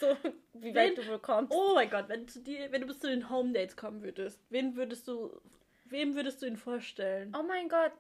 [0.03, 0.17] So,
[0.53, 1.53] wie weit Wen- du wohl kommst.
[1.55, 4.75] Oh mein Gott, wenn, dir, wenn du bis zu den Home Dates kommen würdest, wen
[4.75, 5.39] würdest du,
[5.85, 7.35] wem würdest du ihn vorstellen?
[7.37, 7.93] Oh mein Gott,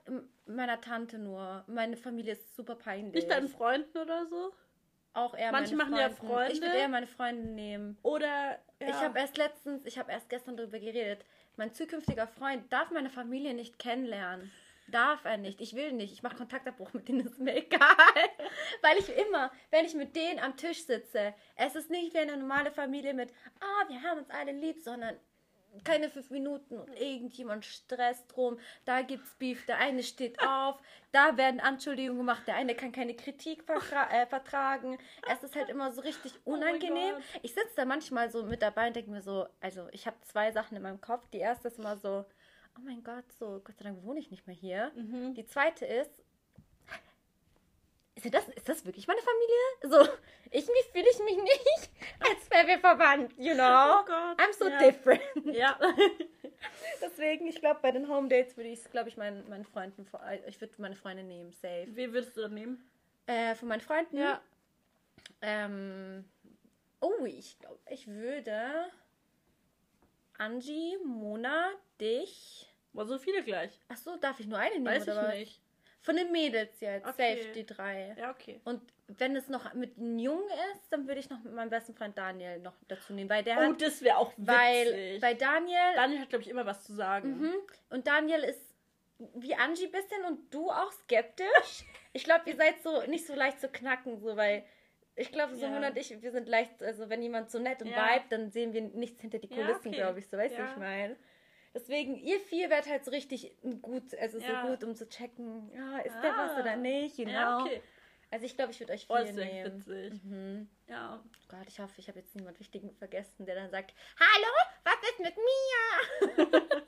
[0.45, 1.63] meiner Tante nur.
[1.67, 3.13] Meine Familie ist super peinlich.
[3.13, 4.51] Nicht deinen Freunden oder so?
[5.13, 6.53] Auch eher Manche meine machen ja Freunde.
[6.53, 7.97] Ich würde eher meine Freunde nehmen.
[8.01, 8.89] Oder ja.
[8.89, 11.23] Ich habe erst letztens, ich habe erst gestern darüber geredet.
[11.55, 14.51] Mein zukünftiger Freund darf meine Familie nicht kennenlernen.
[14.87, 15.61] Darf er nicht.
[15.61, 16.13] Ich will nicht.
[16.13, 17.81] Ich mache Kontaktabbruch mit denen, ist mir egal.
[18.81, 22.37] Weil ich immer, wenn ich mit denen am Tisch sitze, es ist nicht wie eine
[22.37, 25.17] normale Familie mit, ah, wir haben uns alle lieb, sondern
[25.83, 28.59] keine fünf Minuten und irgendjemand Stress drum.
[28.85, 30.79] Da gibt's Beef, der eine steht auf,
[31.11, 34.97] da werden Anschuldigungen gemacht, der eine kann keine Kritik vertra äh, vertragen.
[35.31, 37.15] Es ist halt immer so richtig mein unangenehm.
[37.15, 37.39] Gott.
[37.41, 40.51] ich sitze da manchmal so mit dabei und denke mir so, also ich habe zwei
[40.51, 41.27] Sachen in meinem Kopf.
[41.29, 42.25] Die erste ist immer so,
[42.77, 44.91] oh mein Gott, so Gott sei Dank wohne ich nicht mehr hier.
[44.95, 45.33] Mhm.
[45.33, 46.23] Die zweite ist,
[48.15, 50.05] ist das, ist das wirklich meine Familie?
[50.05, 50.13] So,
[50.51, 54.01] irgendwie fühle ich mich nicht, als wären wir verwandt, you know?
[54.01, 54.79] Oh Gott, I'm so ja.
[54.79, 55.21] different.
[55.45, 55.77] Ja.
[57.01, 60.05] Deswegen, ich glaube, bei den Home Dates würde ich es, glaube ich, meinen, meinen Freunden,
[60.25, 61.87] äh, ich würde meine Freunde nehmen, safe.
[61.89, 62.89] Wen würdest du dann nehmen?
[63.25, 64.17] Äh, von meinen Freunden?
[64.17, 64.41] Ja.
[65.41, 66.25] Ähm,
[67.01, 68.89] oh, ich glaube, ich würde
[70.37, 71.71] Angie, Mona,
[72.03, 72.69] dich.
[72.93, 73.71] War so viele gleich.
[73.89, 75.33] Ach so, darf ich nur eine nehmen Weiß ich was?
[75.35, 75.61] nicht.
[76.01, 77.37] Von den Mädels jetzt, Okay.
[77.41, 78.13] safe die drei.
[78.19, 78.59] Ja, okay.
[78.65, 80.43] Und wenn es noch mit einem Jungen
[80.73, 83.57] ist, dann würde ich noch mit meinem besten Freund Daniel noch dazu nehmen, weil der
[83.57, 84.47] Oh, hat, das wäre auch witzig.
[84.47, 87.39] weil bei Daniel Daniel hat, glaube ich, immer was zu sagen.
[87.39, 87.53] Mhm.
[87.89, 88.75] Und Daniel ist
[89.35, 91.85] wie Angie bisschen und du auch skeptisch.
[92.15, 94.63] Ich glaube, ihr seid so nicht so leicht zu knacken, so weil
[95.15, 95.87] ich glaube, so Ja.
[95.87, 98.13] Und ich, wir sind leicht, also wenn jemand so nett und Ja.
[98.15, 99.95] vibe, dann sehen wir nichts hinter die Ja, Kulissen, okay.
[99.97, 100.69] glaube ich, so, weißt du, Ja.
[100.71, 101.15] ich meine.
[101.73, 104.61] Deswegen, ihr vier werdet halt so richtig gut, also Ja.
[104.63, 106.59] so gut, um zu checken, ja, ist der was Ah.
[106.61, 107.29] oder nicht, know.
[107.29, 107.81] Ja, okay.
[108.29, 109.85] Also ich glaube, ich würde euch Oh, vier das wäre nehmen.
[109.87, 110.23] witzig.
[110.23, 110.69] Mhm.
[110.87, 111.23] Ja.
[111.49, 114.47] Gott, ich hoffe, ich habe jetzt niemand Wichtigen vergessen, der dann sagt, hallo,
[114.83, 116.67] was ist mit mir?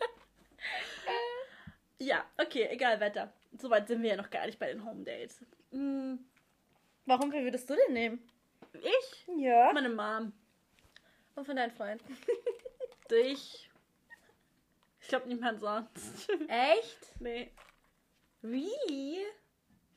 [1.97, 3.31] Ja, okay, egal, weiter.
[3.57, 5.43] Soweit sind wir ja noch gar nicht bei den Home Dates.
[5.71, 6.19] Hm,
[7.05, 8.29] Warum, wer würdest du denn nehmen?
[8.73, 9.25] ich?
[9.37, 9.71] Ja.
[9.73, 10.33] Meine Mom.
[11.35, 12.17] Und von deinen Freunden.
[13.09, 13.64] Dich.
[15.05, 16.27] Ich glaube niemand sonst.
[16.47, 17.19] Echt?
[17.21, 17.51] nee,
[18.41, 19.19] Really?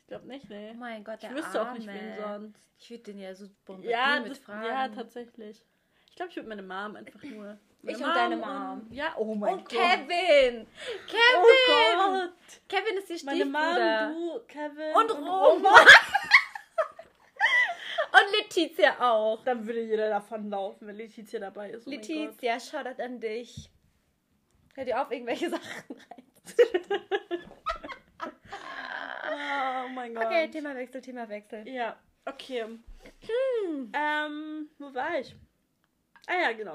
[0.01, 0.73] ich glaube nicht, nee.
[0.75, 1.99] Oh mein Gott, der Ich wüsste auch nicht, Arme.
[2.01, 2.61] wen sonst.
[2.79, 4.67] Ich würde den ja so bombardieren Ja, mit das, Fragen.
[4.67, 5.65] ja, tatsächlich.
[6.11, 7.59] Ich glaube, ich würde meine Mom einfach nur.
[7.81, 8.83] Meine Ich und deine Mom.
[8.83, 9.69] Und, ja, oh mein Und Gott.
[9.71, 10.67] Kevin!
[10.67, 11.97] Oh Kevin!
[12.29, 12.33] Gott.
[12.69, 14.09] Kevin ist die Meine Stiefbruder.
[14.11, 14.95] Mom, du, Kevin.
[14.95, 15.75] und Roma.
[18.13, 19.43] und Letizia auch.
[19.45, 21.87] Dann würde jeder davon laufen, wenn Letizia dabei ist.
[21.87, 21.91] Oh.
[21.91, 23.71] Letizia, Shoutout an dich.
[24.79, 26.25] Hör dir auf, irgendwelche Sachen rein.
[29.85, 30.27] Oh mein Gott.
[30.27, 31.69] Okay, Themawechsel, Themawechsel.
[31.69, 32.63] Ja, okay.
[32.63, 33.93] Hm.
[33.93, 35.35] Ähm, wo war ich?
[36.29, 36.75] Ah ja, genau.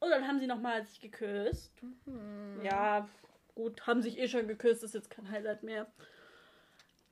[0.00, 1.72] Und dann haben sie nochmal sich geküsst.
[2.04, 2.60] Mhm.
[2.62, 3.08] Ja,
[3.54, 5.90] gut, haben sich eh schon geküsst, ist jetzt kein Highlight mehr.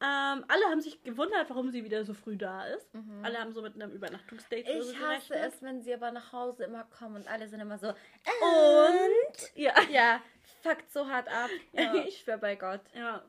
[0.00, 2.88] Ähm, alle haben sich gewundert, warum sie wieder so früh da ist.
[3.22, 4.94] Alle haben so mit einem Übernachtungsdate so Mhm.
[4.94, 5.54] Ich hasse gerechnet.
[5.54, 7.88] es, wenn sie aber nach Hause immer kommen und alle sind immer so.
[7.88, 9.56] Und?
[9.56, 9.74] Ja.
[9.90, 10.22] Ja,
[10.62, 11.50] fuckt so hart ab.
[11.72, 11.94] Ja.
[12.06, 12.82] Ich schwör bei Gott.
[12.94, 13.24] ja.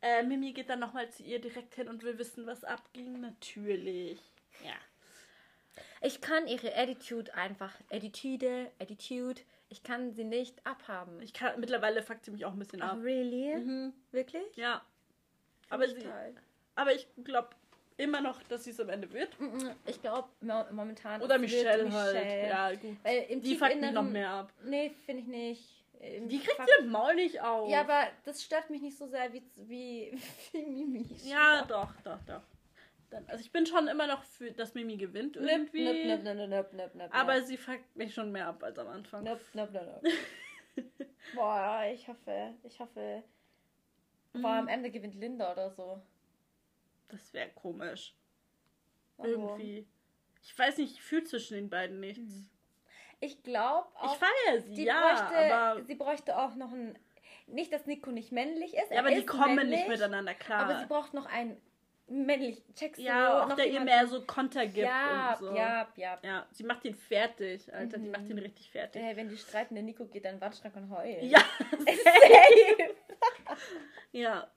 [0.00, 3.20] Äh, Mimi geht dann nochmal zu ihr direkt hin und will wissen, was abging.
[3.22, 4.20] Natürlich.
[4.62, 4.74] Ja.
[6.02, 11.20] Ich kann ihre Attitude einfach, Attitude, Attitude, ich kann sie nicht abhaben.
[11.22, 12.98] Ich kann, mittlerweile fuckt sie mich auch ein bisschen Oh, ab.
[13.02, 13.56] really?
[13.56, 13.94] Mhm.
[14.12, 14.54] Wirklich?
[14.56, 14.82] Ja.
[15.74, 16.06] Aber, sie,
[16.74, 17.48] aber ich glaube
[17.96, 19.38] immer noch, dass sie es am Ende wird.
[19.40, 20.28] Mhm, Ich glaube
[20.72, 21.22] momentan.
[21.22, 22.14] Oder Michelle, halt.
[22.14, 22.48] Michelle.
[22.48, 22.96] Ja, gut.
[23.02, 24.52] Weil im Die fuckt mich noch mehr ab.
[24.64, 25.84] Nee, finde ich nicht.
[26.00, 27.70] Im Die kriegt ihr Maul nicht auf.
[27.70, 30.18] Ja, aber das stört mich nicht so sehr wie, wie,
[30.52, 31.06] wie Mimi.
[31.24, 32.42] Ja, doch, doch, doch.
[33.10, 35.84] Dann, also ich bin schon immer noch für, dass Mimi gewinnt irgendwie.
[35.84, 38.88] nöp, nöp, nöp, nöp, nöp, nöp, aber sie fuckt mich schon mehr ab als am
[38.88, 39.22] Anfang.
[39.22, 40.12] Nöp, nöp, nöp, nöp.
[41.34, 43.22] Boah, ich hoffe, ich hoffe.
[44.34, 44.44] Boah, Mhm.
[44.58, 46.00] am Ende gewinnt Linda oder so.
[47.08, 48.14] Das wäre komisch.
[49.16, 49.30] Warum?
[49.32, 49.86] Irgendwie.
[50.42, 52.50] Ich weiß nicht, ich fühle zwischen den beiden nichts.
[53.20, 56.98] Ich glaube Ich auch, feiere sie, die ja, bräuchte, aber, sie bräuchte auch noch ein.
[57.46, 58.90] Nicht, dass Nico nicht männlich ist.
[58.90, 60.60] ja, er aber die kommen männlich, nicht miteinander klar.
[60.68, 61.56] Aber sie braucht noch einen
[62.08, 62.62] männlich.
[62.74, 63.04] Checkst du?
[63.04, 65.54] ja, auch noch der ihr jemanden- mehr so Konter gibt Ja, und so.
[65.54, 66.18] ja, ja.
[66.22, 67.98] Ja, sie macht ihn fertig, Alter.
[67.98, 68.10] Die Mhm.
[68.12, 69.00] macht ihn richtig fertig.
[69.02, 71.22] Hey, wenn die streiten, der Nico geht dann Wandschrank und heult.
[71.22, 71.38] Ja,
[71.70, 72.94] Safe.
[74.12, 74.50] ja.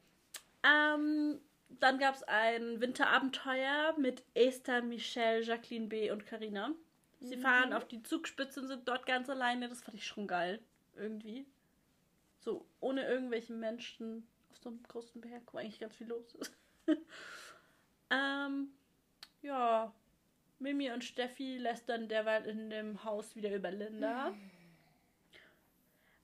[0.64, 1.40] Ähm,
[1.70, 6.12] dann gab es ein Winterabenteuer mit Esther, Michelle, Jacqueline B.
[6.12, 6.72] und Karina.
[7.20, 7.42] Sie Mhm.
[7.42, 9.70] fahren auf die Zugspitze und sind dort ganz alleine.
[9.70, 10.60] Das fand ich schon geil.
[10.96, 11.46] Irgendwie.
[12.40, 16.56] So, ohne irgendwelche Menschen auf so einem großen Berg, wo eigentlich ganz viel los ist.
[18.10, 18.70] ähm,
[19.42, 19.94] ja.
[20.60, 24.34] Mimi und Steffi lästern derweil in dem Haus wieder über Linda.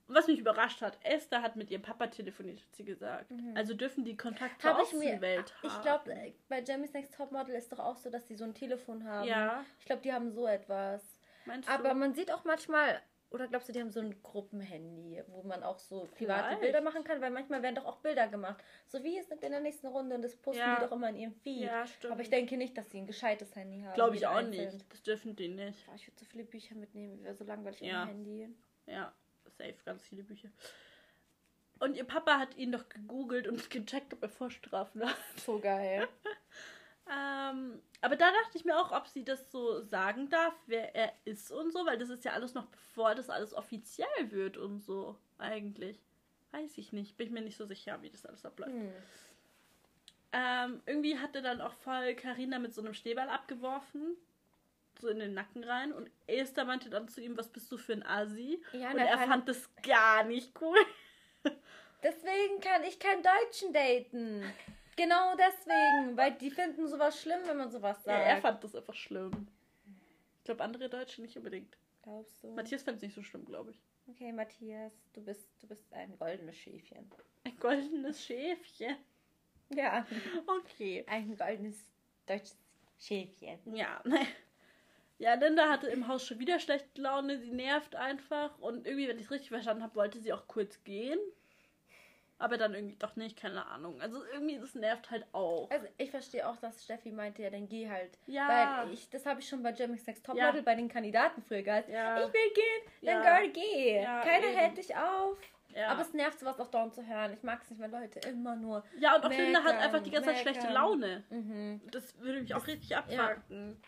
[0.06, 3.32] Was mich überrascht hat, Esther hat mit ihrem Papa telefoniert, hat sie gesagt.
[3.54, 4.70] Also dürfen die Kontakt Mhm.
[4.82, 5.10] ich mir.
[5.12, 5.66] Außenwelt haben.
[5.66, 9.04] Ich glaube, bei Jamie's Next Topmodel ist doch auch so, dass die so ein Telefon
[9.04, 9.26] haben.
[9.26, 11.18] Ja, Ich glaube, die haben so etwas.
[11.46, 11.94] meinst Aber du?
[11.94, 13.00] man sieht auch manchmal,
[13.30, 16.60] oder glaubst du, die haben so ein Gruppenhandy, wo man auch so private Vielleicht.
[16.60, 17.20] Bilder machen kann?
[17.22, 18.62] Weil manchmal werden doch auch Bilder gemacht.
[18.86, 20.76] So wie es in der nächsten Runde und das posten Ja.
[20.76, 21.62] die doch immer in ihrem Feed.
[21.62, 22.12] Ja, stimmt.
[22.12, 23.94] Aber ich denke nicht, dass sie ein gescheites Handy haben.
[23.94, 24.74] Glaube ich auch einzeln.
[24.74, 24.92] nicht.
[24.92, 25.78] Das dürfen die nicht.
[25.96, 28.04] Ich würde so viele Bücher mitnehmen, wäre so langweilig Ja.
[28.06, 28.48] Handy.
[28.86, 29.12] Ja,
[29.56, 30.50] safe, ganz viele Bücher.
[31.80, 35.16] Und ihr Papa hat ihn doch gegoogelt und gecheckt, ob er Vorstrafen hat.
[35.44, 36.08] So geil.
[37.06, 41.12] Ähm, aber da dachte ich mir auch, ob sie das so sagen darf, wer er
[41.26, 44.80] ist und so, weil das ist ja alles noch bevor das alles offiziell wird und
[44.80, 46.00] so, eigentlich.
[46.52, 48.72] Weiß ich nicht, bin ich mir nicht so sicher, wie das alles abläuft.
[48.72, 48.92] Hm.
[50.32, 54.16] Ähm, irgendwie hat er dann auch voll Karina mit so einem Schneeball abgeworfen.
[55.00, 55.92] So in den Nacken rein.
[55.92, 58.62] Und Esther meinte dann zu ihm, was bist du für ein Asi?
[58.72, 60.78] Ja, und er fand das gar nicht cool.
[62.02, 64.44] Deswegen kann ich keinen Deutschen daten.
[64.96, 68.26] Genau deswegen, weil die finden sowas schlimm, wenn man sowas Ja, sagt.
[68.28, 69.48] er fand das einfach schlimm.
[70.38, 71.76] Ich glaube, andere Deutsche nicht unbedingt.
[72.02, 72.48] Glaubst du?
[72.52, 73.82] Matthias fand es nicht so schlimm, glaube ich.
[74.08, 77.10] Okay, Matthias, du bist, du bist ein goldenes Schäfchen.
[77.44, 78.96] Ein goldenes Schäfchen.
[79.74, 80.06] Ja,
[80.46, 81.04] Okay.
[81.08, 81.90] ein goldenes
[82.26, 82.56] deutsches
[82.98, 83.58] Schäfchen.
[83.74, 84.00] Ja.
[85.24, 87.38] Ja, Linda hatte im Haus schon wieder schlechte Laune.
[87.38, 88.58] Sie nervt einfach.
[88.58, 91.18] Und irgendwie, wenn ich es richtig verstanden habe, wollte sie auch kurz gehen.
[92.36, 94.00] Aber dann irgendwie doch nicht, keine Ahnung.
[94.02, 95.70] Also irgendwie, das nervt halt auch.
[95.70, 98.18] Also ich verstehe auch, dass Steffi meinte, ja, dann geh halt.
[98.26, 98.82] Ja.
[98.84, 100.60] Weil ich, das habe ich schon bei Jeremy's Next Topmodel Ja.
[100.62, 101.88] bei den Kandidaten früher gehabt.
[101.88, 102.18] Ja.
[102.26, 103.38] Ich will gehen, dann Ja.
[103.38, 104.02] girl, geh.
[104.02, 104.58] Ja, Keiner eben.
[104.58, 105.38] hält dich auf.
[105.74, 105.88] Ja.
[105.88, 107.32] Aber es nervt sowas auch dauernd zu hören.
[107.32, 108.84] Ich mag es nicht, wenn Leute immer nur.
[108.98, 110.74] ja, und auch Linda hat meckern, einfach die ganze Zeit schlechte meckern.
[110.74, 111.24] Laune.
[111.30, 111.80] Mhm.
[111.92, 113.80] Das würde mich auch richtig abfacken.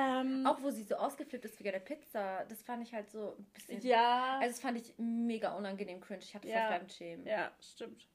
[0.00, 3.34] Ähm, Auch wo sie so ausgeflippt ist wegen der Pizza, das fand ich halt so
[3.36, 3.80] ein bisschen.
[3.82, 4.38] ja.
[4.40, 6.20] Also das fand ich mega unangenehm cringe.
[6.22, 6.68] Ich hatte Ja.
[6.68, 7.26] Fremdschämen.
[7.26, 8.06] ja, stimmt.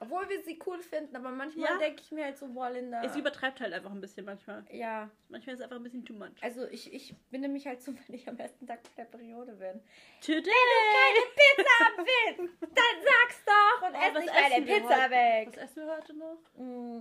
[0.00, 1.78] Obwohl wir sie cool finden, aber manchmal Ja.
[1.78, 3.02] denke ich mir halt so, boah, Linda.
[3.02, 4.64] Es übertreibt halt einfach ein bisschen manchmal.
[4.70, 6.30] ja, Manchmal ist es einfach ein bisschen too much.
[6.40, 9.80] also ich, ich bin nämlich halt so, wenn ich am ersten Tag der Periode bin.
[10.20, 10.42] Today!
[10.44, 12.04] Keine Pizza
[12.36, 15.10] willst, dann sag's doch und Oh, ess nicht wir Pizza heute?
[15.10, 15.48] weg.
[15.48, 16.38] Was essen wir heute noch?
[16.56, 17.00] Mm,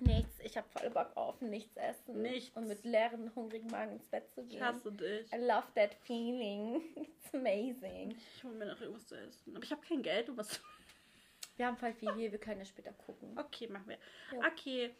[0.00, 2.22] nichts, ich habe voll Bock auf nichts essen.
[2.22, 2.56] Nichts.
[2.56, 4.64] Und mit leeren, hungrigen Magen ins Bett zu Ich gehen.
[4.64, 5.32] hasse dich.
[5.32, 6.82] I love that feeling.
[6.96, 8.16] It's amazing.
[8.36, 9.54] Ich hole mir noch irgendwas zu essen.
[9.56, 10.60] Aber ich habe kein Geld, um was zu
[11.56, 13.38] Wir haben voll viel hier, wir können ja später gucken.
[13.38, 13.98] Okay, machen wir.
[14.32, 14.48] Ja.
[14.48, 14.94] Okay.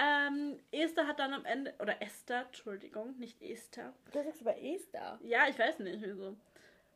[0.00, 3.92] Ähm, Esther hat dann am Ende, oder Esther, Entschuldigung, nicht Esther.
[4.12, 5.18] Du sagst über Esther.
[5.24, 6.36] Ja, ich weiß nicht, wieso.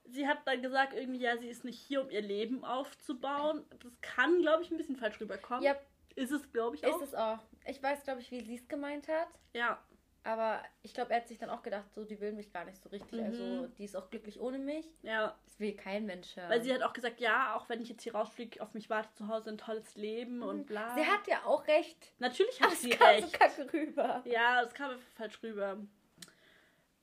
[0.04, 3.64] Sie hat dann gesagt, irgendwie, ja, sie ist nicht hier, um ihr Leben aufzubauen.
[3.80, 5.64] Das kann, glaube ich, ein bisschen falsch rüberkommen.
[5.64, 5.76] Ja,
[6.14, 7.02] Ist es, glaube ich, ist auch.
[7.02, 7.38] es auch.
[7.66, 9.28] Ich weiß, glaube ich, wie sie es gemeint hat.
[9.54, 9.82] Ja.
[10.24, 12.80] Aber ich glaube, er hat sich dann auch gedacht, so, die will mich gar nicht
[12.80, 13.18] so richtig.
[13.18, 13.26] Mhm.
[13.26, 14.86] Also, die ist auch glücklich ohne mich.
[15.02, 15.36] Ja.
[15.44, 16.48] Das will kein Mensch hören.
[16.48, 19.16] Weil sie hat auch gesagt, ja, auch wenn ich jetzt hier rausfliege, auf mich wartet
[19.16, 20.92] zu Hause ein tolles Leben und bla.
[20.92, 20.98] Mhm.
[20.98, 22.12] Sie hat ja auch recht.
[22.20, 23.32] Natürlich Aber hat es sie kam recht.
[23.32, 24.22] so kacke rüber.
[24.24, 25.78] Ja, es kam einfach falsch rüber.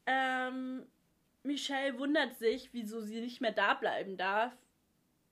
[0.06, 0.88] Ähm,
[1.44, 4.54] Michelle wundert sich, wieso sie nicht mehr da bleiben darf.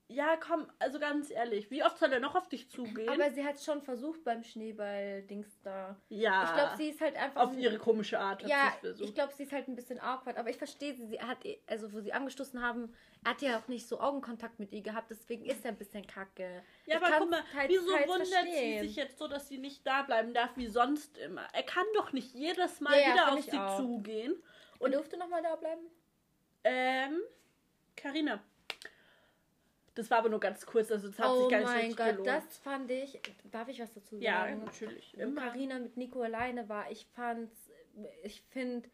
[0.09, 3.09] Ja, komm, also ganz ehrlich, wie oft soll er noch auf dich zugehen?
[3.09, 5.97] Aber sie hat schon versucht beim Schneeball-Dings da.
[6.07, 7.41] ja, Ich glaube, sie ist halt einfach.
[7.41, 9.15] auf ihre komische Art hat Ja, es ich versucht.
[9.15, 11.07] glaube, sie ist halt ein bisschen awkward, aber ich verstehe sie.
[11.07, 12.93] Sie hat, also wo sie angestoßen haben,
[13.25, 16.07] er hat ja auch nicht so Augenkontakt mit ihr gehabt, deswegen ist er ein bisschen
[16.07, 16.63] kacke.
[16.85, 18.81] Ja, Ich aber guck mal, teils- wieso teils wundert verstehen.
[18.83, 21.45] sie sich jetzt so, dass sie nicht da bleiben darf wie sonst immer?
[21.51, 23.77] Er kann doch nicht jedes Mal Ja, ja, wieder find auf sie auch.
[23.77, 24.41] zugehen.
[24.79, 25.81] Und durfte noch mal da bleiben?
[26.63, 27.19] Ähm,
[27.97, 28.41] Carina.
[29.97, 31.97] Das war aber nur ganz kurz, also das hat oh sich gar nicht mein so
[31.97, 32.27] Gott, gelohnt.
[32.27, 33.19] das fand ich.
[33.51, 34.63] Darf ich was dazu ja, sagen?
[34.63, 35.11] natürlich.
[35.17, 35.41] Wo Immer.
[35.41, 37.71] Carina mit Nico alleine war, ich fand's,
[38.21, 38.87] ich finde,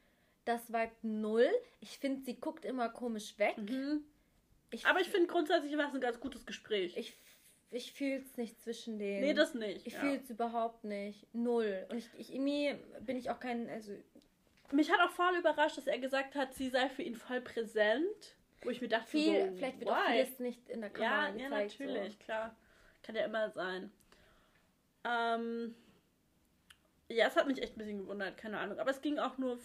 [0.46, 1.50] das Vibe null.
[1.82, 3.58] Ich finde, sie guckt immer komisch weg.
[3.58, 4.06] Mhm.
[4.72, 6.96] Ich, Aber ich finde grundsätzlich war es ein ganz gutes Gespräch.
[6.96, 7.14] ich,
[7.72, 9.26] ich fühle es nicht zwischen denen.
[9.26, 9.86] nee, das nicht.
[9.86, 10.00] Ich ja.
[10.00, 11.28] fühle es überhaupt nicht.
[11.34, 11.86] Null.
[11.90, 13.92] Und ich, ich irgendwie bin ich auch kein, also
[14.72, 18.38] Mich hat auch voll überrascht, dass er gesagt hat, sie sei für ihn voll präsent.
[18.66, 20.12] Wo ich mir dachte, viel, so, vielleicht wird auch why?
[20.24, 21.80] vieles nicht in der Kamera Ja, ja, gezeigt.
[21.80, 22.56] natürlich, klar.
[23.04, 23.92] Kann ja immer sein.
[25.04, 25.76] Ähm,
[27.10, 28.80] ja, es hat mich echt ein bisschen gewundert, keine Ahnung.
[28.80, 29.60] Aber es ging auch nur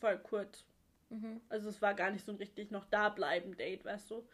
[0.00, 0.64] voll kurz.
[1.10, 1.16] So.
[1.16, 1.40] Mhm.
[1.48, 4.26] Also es war gar nicht so ein richtig noch da bleiben Date, weißt du.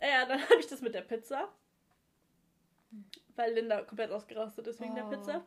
[0.00, 1.48] Ja, dann habe ich das mit der Pizza.
[3.36, 5.10] Weil Linda komplett ausgerastet ist wegen der Oh.
[5.10, 5.44] Pizza.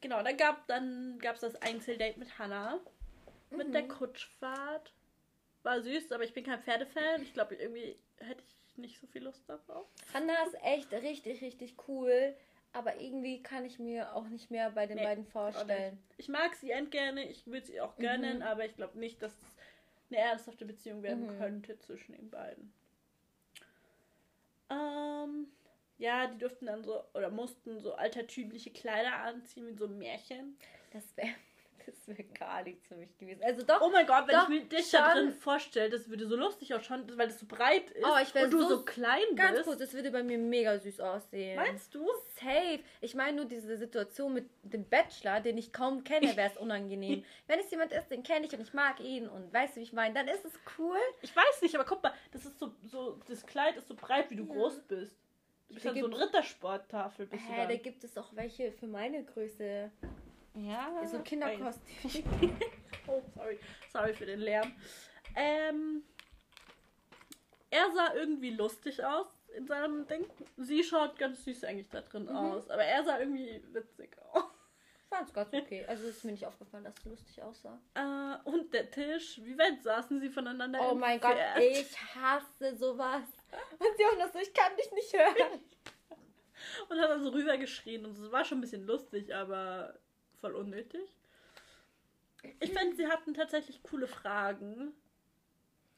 [0.00, 2.80] Genau, dann gab dann gab's das Einzeldate mit Hannah.
[3.50, 3.72] Mit Mhm.
[3.72, 4.92] der Kutschfahrt.
[5.62, 7.22] War süß, aber ich bin kein Pferdefan.
[7.22, 9.86] Ich glaube, irgendwie hätte ich nicht so viel Lust darauf.
[10.14, 12.34] Hannah ist echt richtig, richtig cool.
[12.72, 16.00] Aber irgendwie kann ich mir auch nicht mehr bei den Nee, beiden vorstellen.
[16.18, 18.42] Ich mag sie endgerne, ich würde sie auch gönnen, Mhm.
[18.42, 19.56] aber ich glaube nicht, dass es
[20.08, 21.38] eine ernsthafte Beziehung werden Mhm.
[21.38, 22.72] könnte zwischen den beiden.
[24.70, 25.48] Ähm,
[25.98, 30.56] ja, die durften dann so oder mussten so altertümliche Kleider anziehen wie so ein Märchen.
[30.92, 31.34] Das wäre
[31.86, 33.42] das wär gar nichts für mich gewesen.
[33.42, 35.24] Also doch, Oh mein Gott, wenn Doch, ich mir dich da schon.
[35.26, 38.50] drin vorstelle, das würde so lustig ausschauen, weil das so breit ist Oh, ich und
[38.52, 39.64] du so- so, klein ganz bist.
[39.64, 41.56] kurz, das würde bei mir mega süß aussehen.
[41.56, 42.06] Meinst du?
[42.38, 42.80] Safe.
[43.00, 47.24] Ich meine nur diese Situation mit dem Bachelor, den ich kaum kenne, wäre es unangenehm.
[47.46, 49.84] Wenn es jemand ist, den kenne ich und ich mag ihn und weißt du, wie
[49.84, 50.98] ich meine, dann ist es cool.
[51.22, 54.30] Ich weiß nicht, aber guck mal, das ist so, so das Kleid ist so breit,
[54.30, 54.52] wie du Ja.
[54.54, 55.14] groß bist.
[55.68, 58.88] Du bist Da dann so ein Rittersporttafel bist Hä, da gibt es auch welche für
[58.88, 59.90] meine Größe.
[60.68, 62.22] Ja, So Kinderkostüm.
[63.06, 63.58] Oh, sorry.
[63.92, 64.72] Sorry für den Lärm.
[65.34, 66.04] Ähm,
[67.70, 70.26] er sah irgendwie lustig aus in seinem Ding.
[70.56, 72.36] Sie schaut ganz süß eigentlich da drin Mhm.
[72.36, 72.70] aus.
[72.70, 74.44] Aber er sah irgendwie witzig aus.
[75.08, 75.84] Fand's ganz okay.
[75.88, 77.80] Also ist mir nicht aufgefallen, dass es lustig aussah.
[77.94, 79.40] Äh, und der Tisch.
[79.42, 81.64] Wie weit saßen sie voneinander Oh mein Gott, entfernt?
[81.64, 83.22] ich hasse sowas.
[83.78, 85.60] Und sie auch noch so, ich kann dich nicht hören.
[86.88, 88.04] Und hat dann so rübergeschrien.
[88.04, 89.98] Und es war schon ein bisschen lustig, aber
[90.40, 91.00] voll unnötig.
[92.60, 94.94] Ich fände, sie hatten tatsächlich coole Fragen.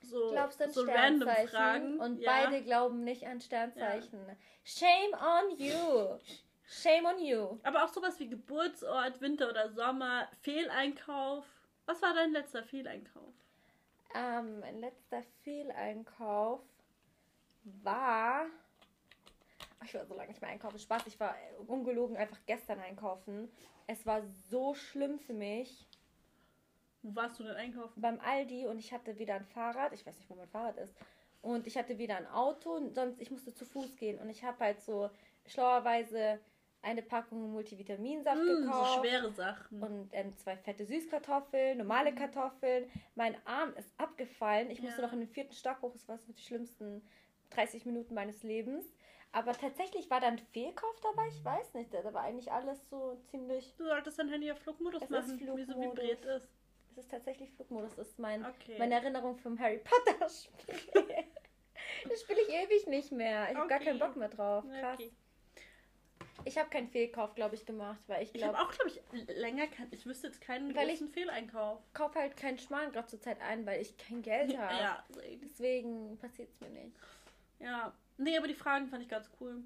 [0.02, 1.28] So, Glaubst du an so random?
[1.46, 2.00] Fragen.
[2.00, 2.30] Und ja.
[2.30, 4.20] beide glauben nicht an Sternzeichen.
[4.64, 6.18] Shame on you.
[6.66, 7.58] Shame on you.
[7.62, 11.44] Aber auch sowas wie Geburtsort, Winter oder Sommer, Fehleinkauf.
[11.86, 13.34] Was war dein letzter Fehleinkauf?
[14.14, 16.60] Ähm, mein letzter Fehleinkauf
[17.82, 18.46] war.
[19.84, 20.78] Ich war so lange nicht mehr einkaufen.
[20.78, 21.34] Spaß, ich war
[21.66, 23.50] ungelogen einfach gestern einkaufen.
[23.86, 25.86] Es war so schlimm für mich
[27.02, 28.00] Wo warst du denn einkaufen?
[28.00, 29.92] beim Aldi und ich hatte wieder ein Fahrrad.
[29.92, 30.94] Ich weiß nicht, wo mein Fahrrad ist.
[31.42, 34.18] Und ich hatte wieder ein Auto und sonst ich musste zu Fuß gehen.
[34.20, 35.10] Und ich habe halt so
[35.46, 36.38] schlauerweise
[36.82, 39.00] eine Packung Multivitaminsaft Mm, so gekauft.
[39.00, 39.82] schwere Sachen.
[39.82, 42.88] und ähm, zwei fette Süßkartoffeln, normale Kartoffeln.
[43.14, 44.70] Mein Arm ist abgefallen.
[44.70, 45.06] Ich musste Ja.
[45.06, 45.92] noch in den vierten Stock hoch.
[45.92, 47.02] Das war so die schlimmsten
[47.50, 48.84] 30 Minuten meines Lebens.
[49.32, 51.26] Aber tatsächlich war da ein Fehlkauf dabei.
[51.28, 51.92] Ich weiß nicht.
[51.94, 53.74] Da war eigentlich alles so ziemlich.
[53.76, 55.78] du solltest dein Handy auf Flugmodus Es machen, wie so Flugmodus.
[55.96, 56.48] vibriert ist.
[56.90, 57.94] Es ist tatsächlich Flugmodus.
[57.96, 58.76] Das ist mein, Okay.
[58.78, 60.74] meine Erinnerung vom Harry Potter Spiel.
[62.08, 63.50] das spiele ich ewig nicht mehr.
[63.50, 63.86] Ich habe gar Okay.
[63.86, 64.64] keinen Bock mehr drauf.
[64.80, 64.94] Krass.
[64.94, 65.12] Okay.
[66.44, 69.36] Ich habe keinen Fehlkauf, glaube ich, gemacht, weil ich Ich habe glaube, auch, glaube ich,
[69.38, 71.78] länger kein, ich wüsste jetzt keinen Weil ich- großen Fehleinkauf.
[71.86, 74.74] ich kaufe halt keinen Schmarrn gerade zur Zeit ein, weil ich kein Geld habe.
[74.74, 75.04] Ja.
[75.40, 76.96] Deswegen passiert es mir nicht.
[77.60, 77.94] ja.
[78.22, 79.62] Nee, aber die Fragen fand ich ganz cool.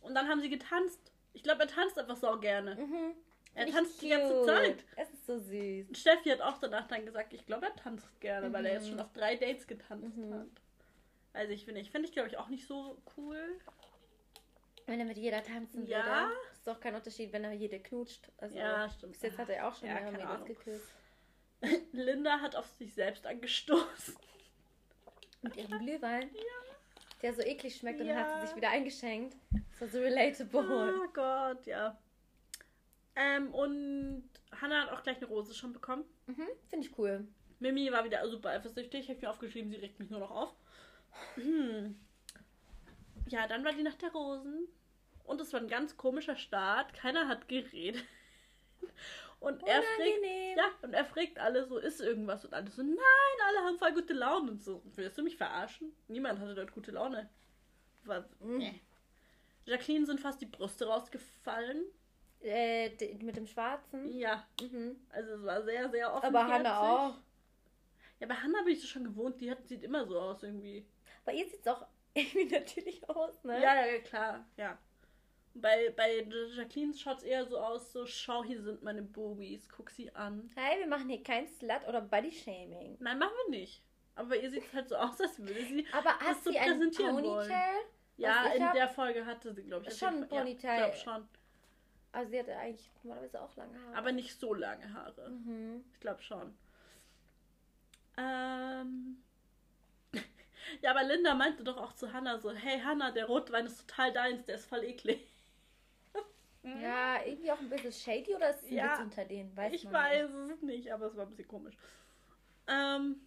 [0.00, 1.00] Und dann haben sie getanzt.
[1.32, 2.74] Ich glaube, er tanzt einfach so gerne.
[2.76, 3.12] Mhm.
[3.54, 4.46] Er Nicht tanzt die ganze cute.
[4.46, 4.84] Zeit.
[4.96, 5.88] Es ist so süß.
[5.88, 8.86] Und Steffi hat auch danach dann gesagt, ich glaube, er tanzt gerne, weil er jetzt
[8.86, 8.90] Mhm.
[8.90, 10.34] schon auf drei Dates getanzt Mhm.
[10.34, 10.46] hat.
[11.32, 13.38] Also ich finde, ich finde ich glaube ich auch nicht so cool.
[14.86, 15.96] Wenn er mit jeder tanzen Ja.
[16.04, 16.34] würde.
[16.58, 18.30] ist auch kein Unterschied, wenn er jede knutscht.
[18.38, 19.12] Also, Ja, stimmt.
[19.12, 20.88] Bis jetzt hat er auch schon Ja, mehrere Mädels geküsst.
[21.92, 24.16] Linda hat auf sich selbst angestoßen.
[25.42, 26.30] Mit ihrem Glühwein.
[27.24, 28.40] Der so eklig schmeckt und dann hat Ja.
[28.42, 29.34] sie sich wieder eingeschenkt.
[29.70, 30.94] Das war so relatable.
[31.02, 31.98] Oh Gott, ja.
[33.16, 34.28] Ähm, und
[34.60, 36.04] Hannah hat auch gleich eine Rose schon bekommen.
[36.26, 37.26] Mhm, Finde ich cool.
[37.60, 39.00] Mimi war wieder super eifersüchtig.
[39.04, 40.54] Ich habe mir aufgeschrieben, sie regt mich nur noch auf.
[41.36, 41.98] Hm.
[43.28, 44.68] Ja, dann war die Nacht der Rosen.
[45.24, 46.92] Und es war ein ganz komischer Start.
[46.92, 48.04] Keiner hat geredet.
[49.44, 50.08] Und er fragt,
[50.56, 52.44] ja, und er fragt alle so, ist irgendwas?
[52.44, 52.96] Und alle so, nein,
[53.48, 54.52] alle haben voll gute Laune.
[54.52, 55.92] Und so, willst du mich verarschen?
[56.08, 57.28] Niemand hatte dort gute Laune.
[58.04, 58.24] Was?
[58.40, 58.58] Mhm.
[58.58, 58.80] Nee.
[59.66, 61.84] Jacqueline sind fast die Brüste rausgefallen.
[62.42, 62.90] Äh,
[63.22, 64.10] mit dem Schwarzen.
[64.10, 64.96] Ja, Mhm.
[65.08, 66.26] also es war sehr, sehr offen.
[66.26, 67.14] Aber Hannah auch.
[68.20, 69.40] Ja, bei Hannah bin ich das schon gewohnt.
[69.40, 70.86] Die hat, sieht immer so aus irgendwie.
[71.24, 73.60] Bei ihr sieht es auch irgendwie natürlich aus, ne?
[73.62, 74.78] Ja, ja, klar, ja.
[75.56, 76.26] Bei, bei
[76.56, 80.50] Jacqueline schaut es eher so aus, so, schau, hier sind meine Boobies, guck sie an.
[80.56, 82.96] Hey, wir machen hier kein Slut- oder Body-Shaming.
[82.98, 83.80] Nein, machen wir nicht.
[84.16, 86.58] Aber bei ihr sieht es halt so aus, als würde sie Aber hat so sie
[86.58, 87.14] ein präsentieren.
[87.14, 87.74] Ponytail?
[88.16, 89.96] Ja, in hab- der Folge hatte sie, glaube ich.
[89.96, 90.80] Schon ein Ponytail.
[90.80, 91.28] Ja, ich glaube schon.
[92.12, 93.96] Also sie hatte eigentlich normalerweise auch lange Haare.
[93.96, 95.30] Aber nicht so lange Haare.
[95.30, 95.84] Mhm.
[95.92, 96.54] Ich glaube schon.
[98.16, 99.16] Ähm.
[100.80, 104.12] Ja, aber Linda meinte doch auch zu Hannah so, hey Hannah, der Rotwein ist total
[104.14, 105.28] deins, der ist voll eklig.
[106.64, 109.56] Ja, irgendwie auch ein bisschen shady oder ist sie Ja, unter denen?
[109.56, 111.76] Weiß ich weiß es nicht, aber es war ein bisschen komisch.
[112.66, 113.20] Ähm,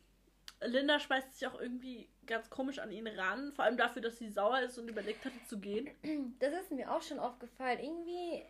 [0.62, 4.30] Linda schmeißt sich auch irgendwie ganz komisch an ihn ran, vor allem dafür, dass sie
[4.30, 5.90] sauer ist und überlegt hatte zu gehen.
[6.40, 7.80] Das ist mir auch schon aufgefallen.
[7.80, 8.44] Irgendwie,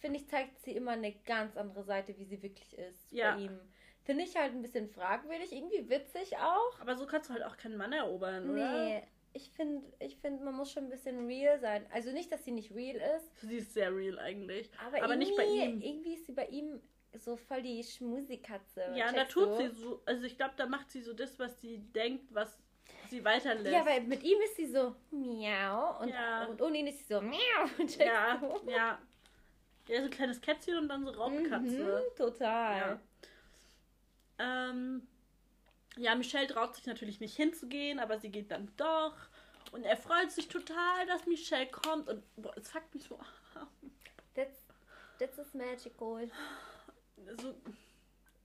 [0.00, 3.34] finde ich, zeigt sie immer eine ganz andere Seite, wie sie wirklich ist Ja.
[3.34, 3.58] bei ihm.
[4.04, 6.80] Finde ich halt ein bisschen fragwürdig, irgendwie witzig auch.
[6.80, 8.54] Aber so kannst du halt auch keinen Mann erobern, oder?
[8.54, 9.02] Nee,
[9.32, 11.86] ich finde, ich find, man muss schon ein bisschen real sein.
[11.92, 14.70] Also nicht, dass sie nicht real ist, Sie ist sehr real eigentlich.
[14.86, 15.80] aber, Aber nicht bei ihm.
[15.80, 16.80] Irgendwie ist sie bei ihm
[17.14, 18.92] so voll die Schmusikatze.
[18.94, 19.56] Ja, da tut du?
[19.56, 22.58] sie so, also ich glaube, da macht sie so das, was sie denkt, was
[23.08, 23.72] sie weiterlässt.
[23.72, 26.44] Ja, weil mit ihm ist sie so miau und, Ja.
[26.46, 27.38] und ohne ihn ist sie so miau.
[27.98, 28.70] Ja, du?
[28.70, 28.98] ja.
[29.88, 31.62] Ja, so ein kleines Kätzchen und dann so Raubkatze.
[31.62, 32.76] Mhm, total.
[32.78, 33.00] Ja.
[34.70, 35.06] Ähm,
[35.98, 39.14] ja, Michelle traut sich natürlich nicht hinzugehen, aber sie geht dann doch.
[39.72, 42.08] Und er freut sich total, dass Michelle kommt.
[42.08, 43.18] Und boah, es fuckt mich so.
[44.34, 44.66] That's,
[45.18, 46.30] that's is magical.
[47.40, 47.54] so.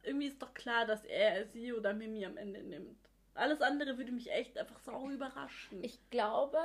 [0.01, 2.97] Irgendwie ist doch klar, dass er sie oder Mimi am Ende nimmt.
[3.35, 5.83] Alles andere würde mich echt einfach sau überraschen.
[5.83, 6.59] Ich glaube,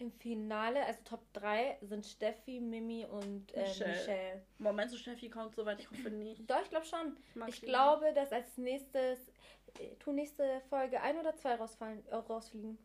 [0.00, 3.90] im Finale, also Top 3, sind Steffi, Mimi und äh, Michelle.
[3.90, 4.42] Michelle.
[4.58, 6.48] Moment, so Steffi kommt soweit, ich hoffe nicht.
[6.50, 7.16] Doch, ich glaube schon.
[7.34, 9.28] mag Ich glaube, dass als nächstes,
[9.78, 12.78] äh, tu nächste Folge ein oder zwei rausfallen, äh, rausfliegen.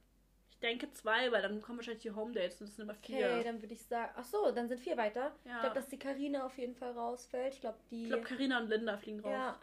[0.52, 3.18] Ich denke zwei, weil dann kommen wahrscheinlich die Home Dates und das sind immer Okay,
[3.18, 3.44] vier.
[3.44, 5.36] dann würde ich sagen, ach so, dann sind vier weiter.
[5.44, 5.56] Ja.
[5.56, 7.54] Ich glaube, dass die Karina auf jeden Fall rausfällt.
[7.56, 8.04] Ich glaube, die.
[8.04, 9.32] ich glaube, Karina und Linda fliegen raus.
[9.32, 9.60] ja.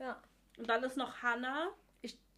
[0.00, 0.22] Ja.
[0.56, 1.68] Und dann ist noch Hannah.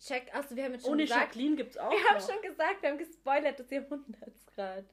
[0.01, 1.21] Ich check, achso, wir haben jetzt schon Ohne gesagt.
[1.35, 1.91] Jacqueline gibt's auch.
[1.93, 2.27] Wir haben noch.
[2.31, 4.07] schon gesagt, wir haben gespoilert, dass ihr 100
[4.55, 4.87] gerade.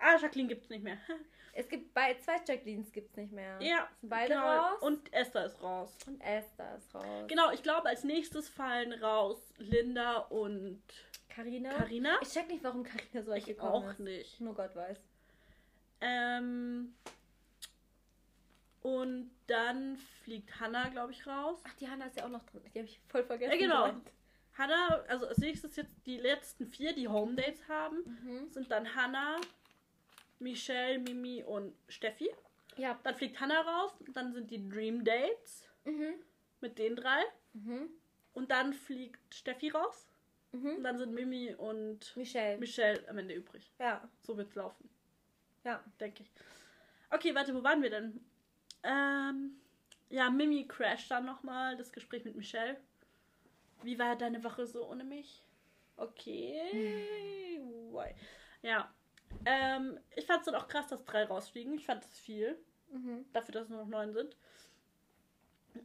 [0.00, 0.98] Ah, Jacqueline gibt's nicht mehr.
[1.54, 3.58] Es gibt bei zwei Jacquelines gibt's nicht mehr.
[3.60, 4.46] Ja, Sind beide genau.
[4.46, 4.80] raus?
[4.80, 5.90] Und Esther ist raus.
[6.06, 7.24] Und Esther ist raus.
[7.26, 10.80] Genau, ich glaube, als nächstes fallen raus Linda und
[11.28, 11.70] Carina.
[11.70, 12.18] Karina.
[12.22, 13.98] Ich check nicht, warum Carina so weit Ich auch ist.
[13.98, 14.40] nicht.
[14.40, 14.98] Nur Gott weiß.
[16.00, 16.94] Ähm,
[18.82, 21.58] und dann fliegt Hannah, glaube ich, raus.
[21.66, 22.62] Ach, die Hanna ist ja auch noch drin.
[22.72, 23.52] Die habe ich voll vergessen.
[23.52, 23.78] Ja, genau.
[23.86, 24.02] vorhin.
[24.58, 28.50] Hannah, also als nächstes jetzt die letzten vier, die Home Dates haben, Mhm.
[28.50, 29.40] sind dann Hannah,
[30.40, 32.30] Michelle, Mimi und Steffi.
[32.76, 32.98] Ja.
[33.02, 36.14] Dann fliegt Hannah raus, dann sind die Dream Dates Mhm.
[36.60, 37.22] mit den drei.
[37.54, 37.88] Mhm.
[38.34, 40.06] Und dann fliegt Steffi raus.
[40.52, 40.82] Und Mhm.
[40.82, 42.58] dann sind Mimi und Michelle.
[42.58, 43.70] Michelle am Ende übrig.
[43.78, 44.08] ja.
[44.22, 44.88] So wird's laufen,
[45.64, 45.82] Ja.
[46.00, 46.30] denke ich.
[47.10, 48.24] Okay, warte, wo waren wir denn?
[48.82, 49.60] Ähm,
[50.10, 52.76] ja, Mimi crasht dann nochmal das Gespräch mit Michelle.
[53.82, 55.42] Wie war deine Woche so ohne mich?
[55.96, 57.60] Okay.
[57.90, 58.14] Why?
[58.62, 58.92] Ja.
[59.44, 61.74] Ähm, ich fand es dann auch krass, dass drei rausfliegen.
[61.74, 62.58] Ich fand das viel.
[62.90, 63.26] Mhm.
[63.32, 64.36] Dafür, dass es nur noch neun sind.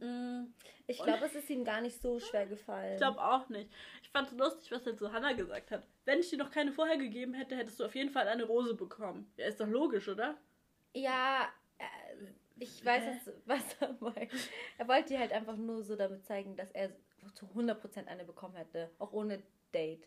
[0.00, 0.46] Mm,
[0.86, 2.94] Ich glaube, es ist ihm gar nicht so schwer gefallen.
[2.94, 3.70] Ich glaube auch nicht.
[4.02, 5.86] Ich fand es lustig, was halt so Hannah gesagt hat.
[6.04, 8.74] Wenn ich dir noch keine vorher gegeben hätte, hättest du auf jeden Fall eine Rose
[8.74, 9.30] bekommen.
[9.36, 10.36] Ja, ist doch logisch, oder?
[10.94, 11.84] Ja, äh,
[12.58, 14.32] ich weiß jetzt, was er meint.
[14.78, 16.90] Er wollte ihr halt einfach nur so damit zeigen, dass er
[17.32, 18.90] zu 100% eine bekommen hätte.
[18.98, 20.06] Auch ohne Date.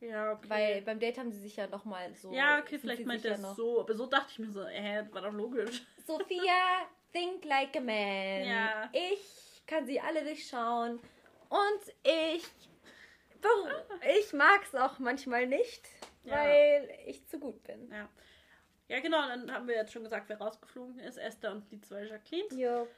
[0.00, 0.48] Ja, okay.
[0.50, 2.32] Weil beim Date haben sie sich ja nochmal so.
[2.32, 3.80] ja, okay, vielleicht meint er es noch- so.
[3.80, 5.82] Aber so dachte ich mir so, äh, war doch logisch.
[6.06, 8.44] Sophia, think like a man.
[8.46, 8.90] Ja.
[8.92, 11.00] Ich kann sie alle durchschauen.
[11.48, 12.44] Und ich.
[14.18, 15.86] Ich mag es auch manchmal nicht,
[16.24, 16.36] Ja.
[16.36, 17.90] weil ich zu gut bin.
[17.90, 18.08] Ja.
[18.88, 21.18] Ja, genau, dann haben wir jetzt schon gesagt, wer rausgeflogen ist.
[21.18, 22.48] Esther und die zwei Jacqueline.
[22.54, 22.88] Jupp.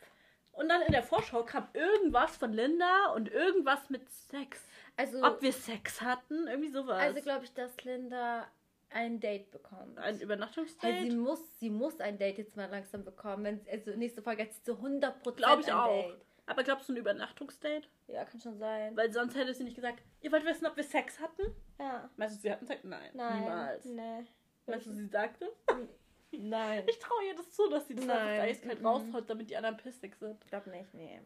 [0.53, 4.63] Und dann in der Vorschau kam irgendwas von Linda und irgendwas mit Sex.
[4.97, 6.99] Also, Ob wir Sex hatten, irgendwie sowas.
[7.01, 8.47] also glaube ich, dass Linda
[8.91, 9.99] ein Date bekommt.
[9.99, 11.03] ein Übernachtungsdate.
[11.11, 13.45] sie muss, sie muss ein Date jetzt mal langsam bekommen.
[13.45, 15.87] Wenn, also nächste Folge hat sie zu 100% Glaube ich auch.
[15.87, 16.21] Date.
[16.47, 17.87] Aber glaubst du ein Übernachtungsdate?
[18.09, 18.97] Ja, kann schon sein.
[18.97, 21.55] Weil sonst hätte sie nicht gesagt, ihr wollt wissen, ob wir Sex hatten?
[21.79, 22.11] Ja.
[22.17, 22.83] Meinst du, sie hatten Sex?
[22.83, 23.41] Nein, Nein.
[23.41, 23.85] niemals.
[23.85, 24.27] Nee.
[24.67, 25.49] Meinst du, sie sagte?
[26.33, 26.85] Nein.
[26.89, 28.17] Ich traue ihr das zu, dass sie das Nein.
[28.19, 28.87] einfach eiskalt Mhm.
[28.87, 30.43] raushaut, damit die anderen pissig sind.
[30.45, 31.21] Ich glaube nicht, nee.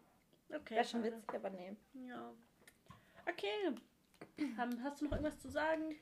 [0.55, 0.75] Okay.
[0.77, 1.77] Wäre schon witzig, aber nee.
[2.09, 2.33] Ja.
[3.31, 3.75] Okay.
[4.83, 5.97] Hast du noch irgendwas zu sagen?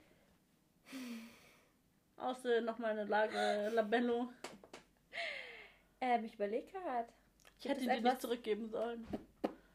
[2.17, 4.33] Außer nochmal eine Lage Labello.
[6.01, 7.09] Ähm, ich überlege gerade.
[7.59, 9.07] Ich hätte ihn dir nicht etwas- zurückgeben sollen.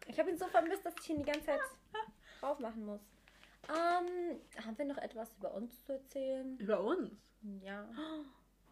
[0.07, 1.59] Ich habe ihn so vermisst, dass ich ihn die ganze Zeit
[2.39, 3.01] drauf machen muss.
[3.69, 6.57] Ähm, haben wir noch etwas über uns zu erzählen?
[6.57, 7.11] Über uns.
[7.63, 7.87] Ja.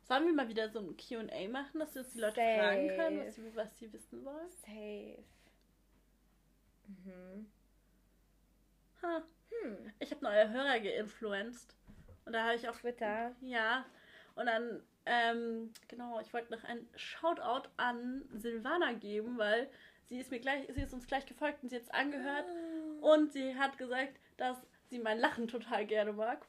[0.08, 2.60] Sollen wir mal wieder so ein QA machen, dass jetzt die Leute Safe.
[2.60, 4.52] fragen können, was sie, was sie wissen wollen?
[4.52, 5.24] Safe.
[6.88, 7.48] Mhm.
[9.02, 9.24] Ha.
[9.50, 9.92] Hm.
[10.00, 11.76] Ich habe neue Hörer geinfluenced.
[12.26, 12.76] Und da habe ich auch.
[12.78, 13.36] Twitter.
[13.42, 13.86] Ja.
[14.36, 19.70] Und dann, ähm, genau, ich wollte noch ein Shoutout an Silvana geben, weil
[20.06, 22.46] sie ist mir gleich, sie ist uns gleich gefolgt und sie hat es angehört.
[23.02, 24.58] Und sie hat gesagt, dass
[24.90, 26.46] sie mein Lachen total gerne mag.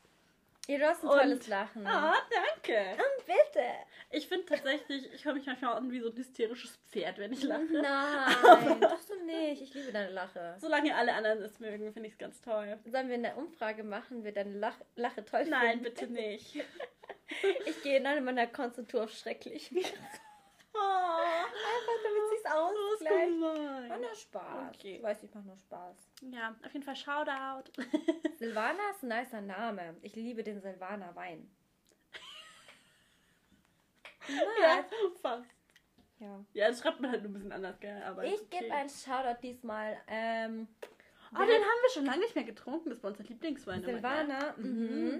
[0.68, 1.86] Ja, du hast ein Und- tolles Lachen.
[1.86, 2.96] Ah, danke.
[3.26, 3.64] Bitte.
[4.10, 7.42] Ich finde tatsächlich, ich höre mich manchmal an wie so ein hysterisches Pferd, wenn ich
[7.42, 7.62] lache.
[7.70, 9.62] Nein, tust du nicht.
[9.62, 10.56] Ich liebe deine Lache.
[10.58, 12.78] Solange alle anderen es mögen, finde ich es ganz toll.
[12.84, 15.60] Sollen wir eine Umfrage machen, wer deine Lach Lache toll findet?
[15.62, 16.56] Nein, bitte nicht.
[17.66, 18.46] Ich gehe in eine meiner
[18.78, 19.70] und tue auf schrecklich.
[20.78, 23.90] Oh, Einfach damit sich's das ist ausgleicht.
[23.90, 24.74] War nur Spaß.
[24.74, 24.98] Okay.
[24.98, 25.96] Du weißt, ich mache nur Spaß.
[26.22, 27.70] Ja, auf jeden Fall Shoutout.
[28.38, 29.96] Silvana ist ein nicer Name.
[30.02, 31.50] Ich liebe den Silvaner Wein.
[34.60, 34.84] ja,
[35.22, 35.44] fast.
[36.18, 36.44] ja.
[36.52, 38.02] Ja, das schreibt man halt nur ein bisschen anders, gell?
[38.02, 38.72] Aber Ich ist gebe okay.
[38.74, 39.96] einen Shoutout diesmal.
[40.08, 40.68] Ähm,
[41.32, 42.88] Ah, den haben wir schon lange nicht mehr getrunken.
[42.88, 43.82] Das war unser Lieblingswein.
[43.82, 44.00] gell?
[44.56, 44.62] Mhm.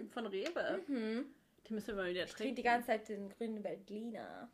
[0.04, 0.10] Mhm.
[0.10, 0.80] Von Rewe.
[0.86, 1.26] Mhm.
[1.68, 2.56] Den müssen wir mal wieder Ich trinke trinken.
[2.56, 4.48] die ganze Zeit den grünen Veltliner.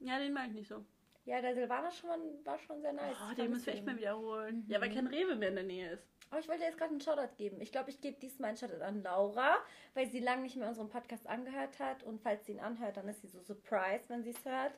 [0.00, 0.84] Ja, den mag ich nicht so.
[1.24, 2.08] Ja, der Silvaner schon
[2.44, 3.16] war schon sehr nice.
[3.30, 4.64] Oh, den müssen wir echt mal wiederholen.
[4.64, 4.70] Mhm.
[4.70, 6.06] Ja, weil kein Rewe mehr in der Nähe ist.
[6.30, 7.60] Aber ich wollte jetzt gerade einen Shoutout geben.
[7.60, 9.56] Ich glaube, ich gebe diesmal einen Shoutout an Laura,
[9.94, 12.02] weil sie lange nicht mehr unseren Podcast angehört hat.
[12.02, 14.72] Und falls sie ihn anhört, dann ist sie so surprised, wenn sie es hört.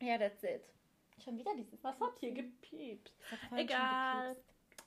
[0.00, 0.62] Ja, that's it.
[1.22, 1.82] Schon wieder dieses.
[1.82, 3.12] Was hat hier gepiept?
[3.54, 4.36] Egal.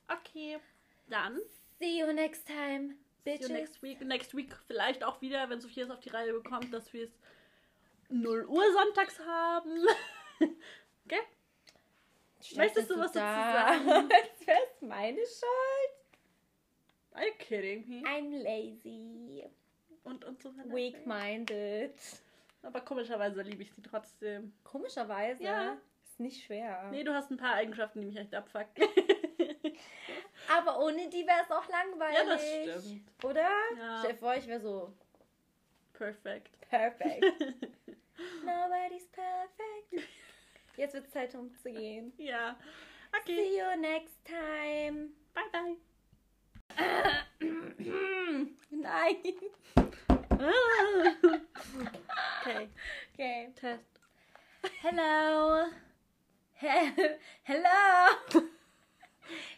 [0.07, 0.59] Okay,
[1.07, 1.39] dann
[1.79, 3.47] See you next time, see bitches.
[3.47, 4.01] you next week.
[4.01, 7.11] Next week vielleicht auch wieder, wenn Sophia es auf die Reihe bekommt, dass wir es
[8.10, 9.86] 0 Uhr sonntags haben.
[11.05, 11.20] okay?
[12.41, 13.89] Stellst Möchtest du was dazu dar, sagen?
[14.12, 15.95] Als wäre meine Schuld.
[17.14, 18.01] Are you kidding me?
[18.07, 19.43] I'm lazy,
[20.03, 20.74] Und, und so weiter.
[20.74, 21.93] weak-minded.
[22.64, 24.53] Aber komischerweise liebe ich sie trotzdem.
[24.64, 25.78] Komischerweise Ja.
[26.03, 26.88] ist nicht schwer.
[26.91, 28.68] Nee, du hast ein paar Eigenschaften, die mich echt abfucken.
[30.51, 32.18] Aber ohne die wäre es auch langweilig.
[32.18, 32.26] ja,
[32.74, 33.24] das stimmt.
[33.24, 33.49] Oder?
[33.78, 33.97] Ja.
[33.99, 34.93] Stell dir vor, ich wäre so
[35.99, 36.57] Perfekt.
[36.69, 37.23] perfekt.
[38.45, 40.07] Nobody's perfect.
[40.77, 42.13] Jetzt wird es Zeit, um zu gehen.
[42.17, 42.57] ja.
[43.21, 43.35] Okay.
[43.35, 45.09] See you next time.
[45.33, 45.75] Bye, bye.
[48.69, 49.15] Nein.
[52.41, 52.69] okay.
[53.13, 53.49] Okay.
[53.55, 53.99] Test.
[54.81, 55.65] Hello.
[56.53, 56.67] He
[57.43, 58.07] Hello.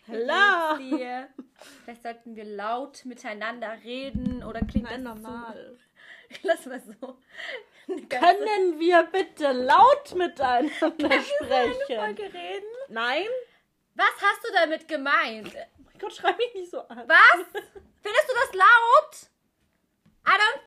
[0.08, 0.78] Hello.
[1.84, 5.78] Vielleicht sollten wir laut miteinander reden oder klingt Nein, das normal.
[5.78, 5.91] so?
[6.44, 7.18] Lass mal so.
[7.88, 11.78] Eine Können wir bitte laut miteinander eine sprechen?
[11.88, 12.66] Folge reden?
[12.90, 13.28] Nein?
[13.96, 15.54] Was hast du damit gemeint?
[15.56, 17.04] Oh mein Gott, schreib mich nicht so an.
[17.08, 17.46] Was?
[18.02, 19.30] Findest du das laut?
[20.26, 20.60] I don't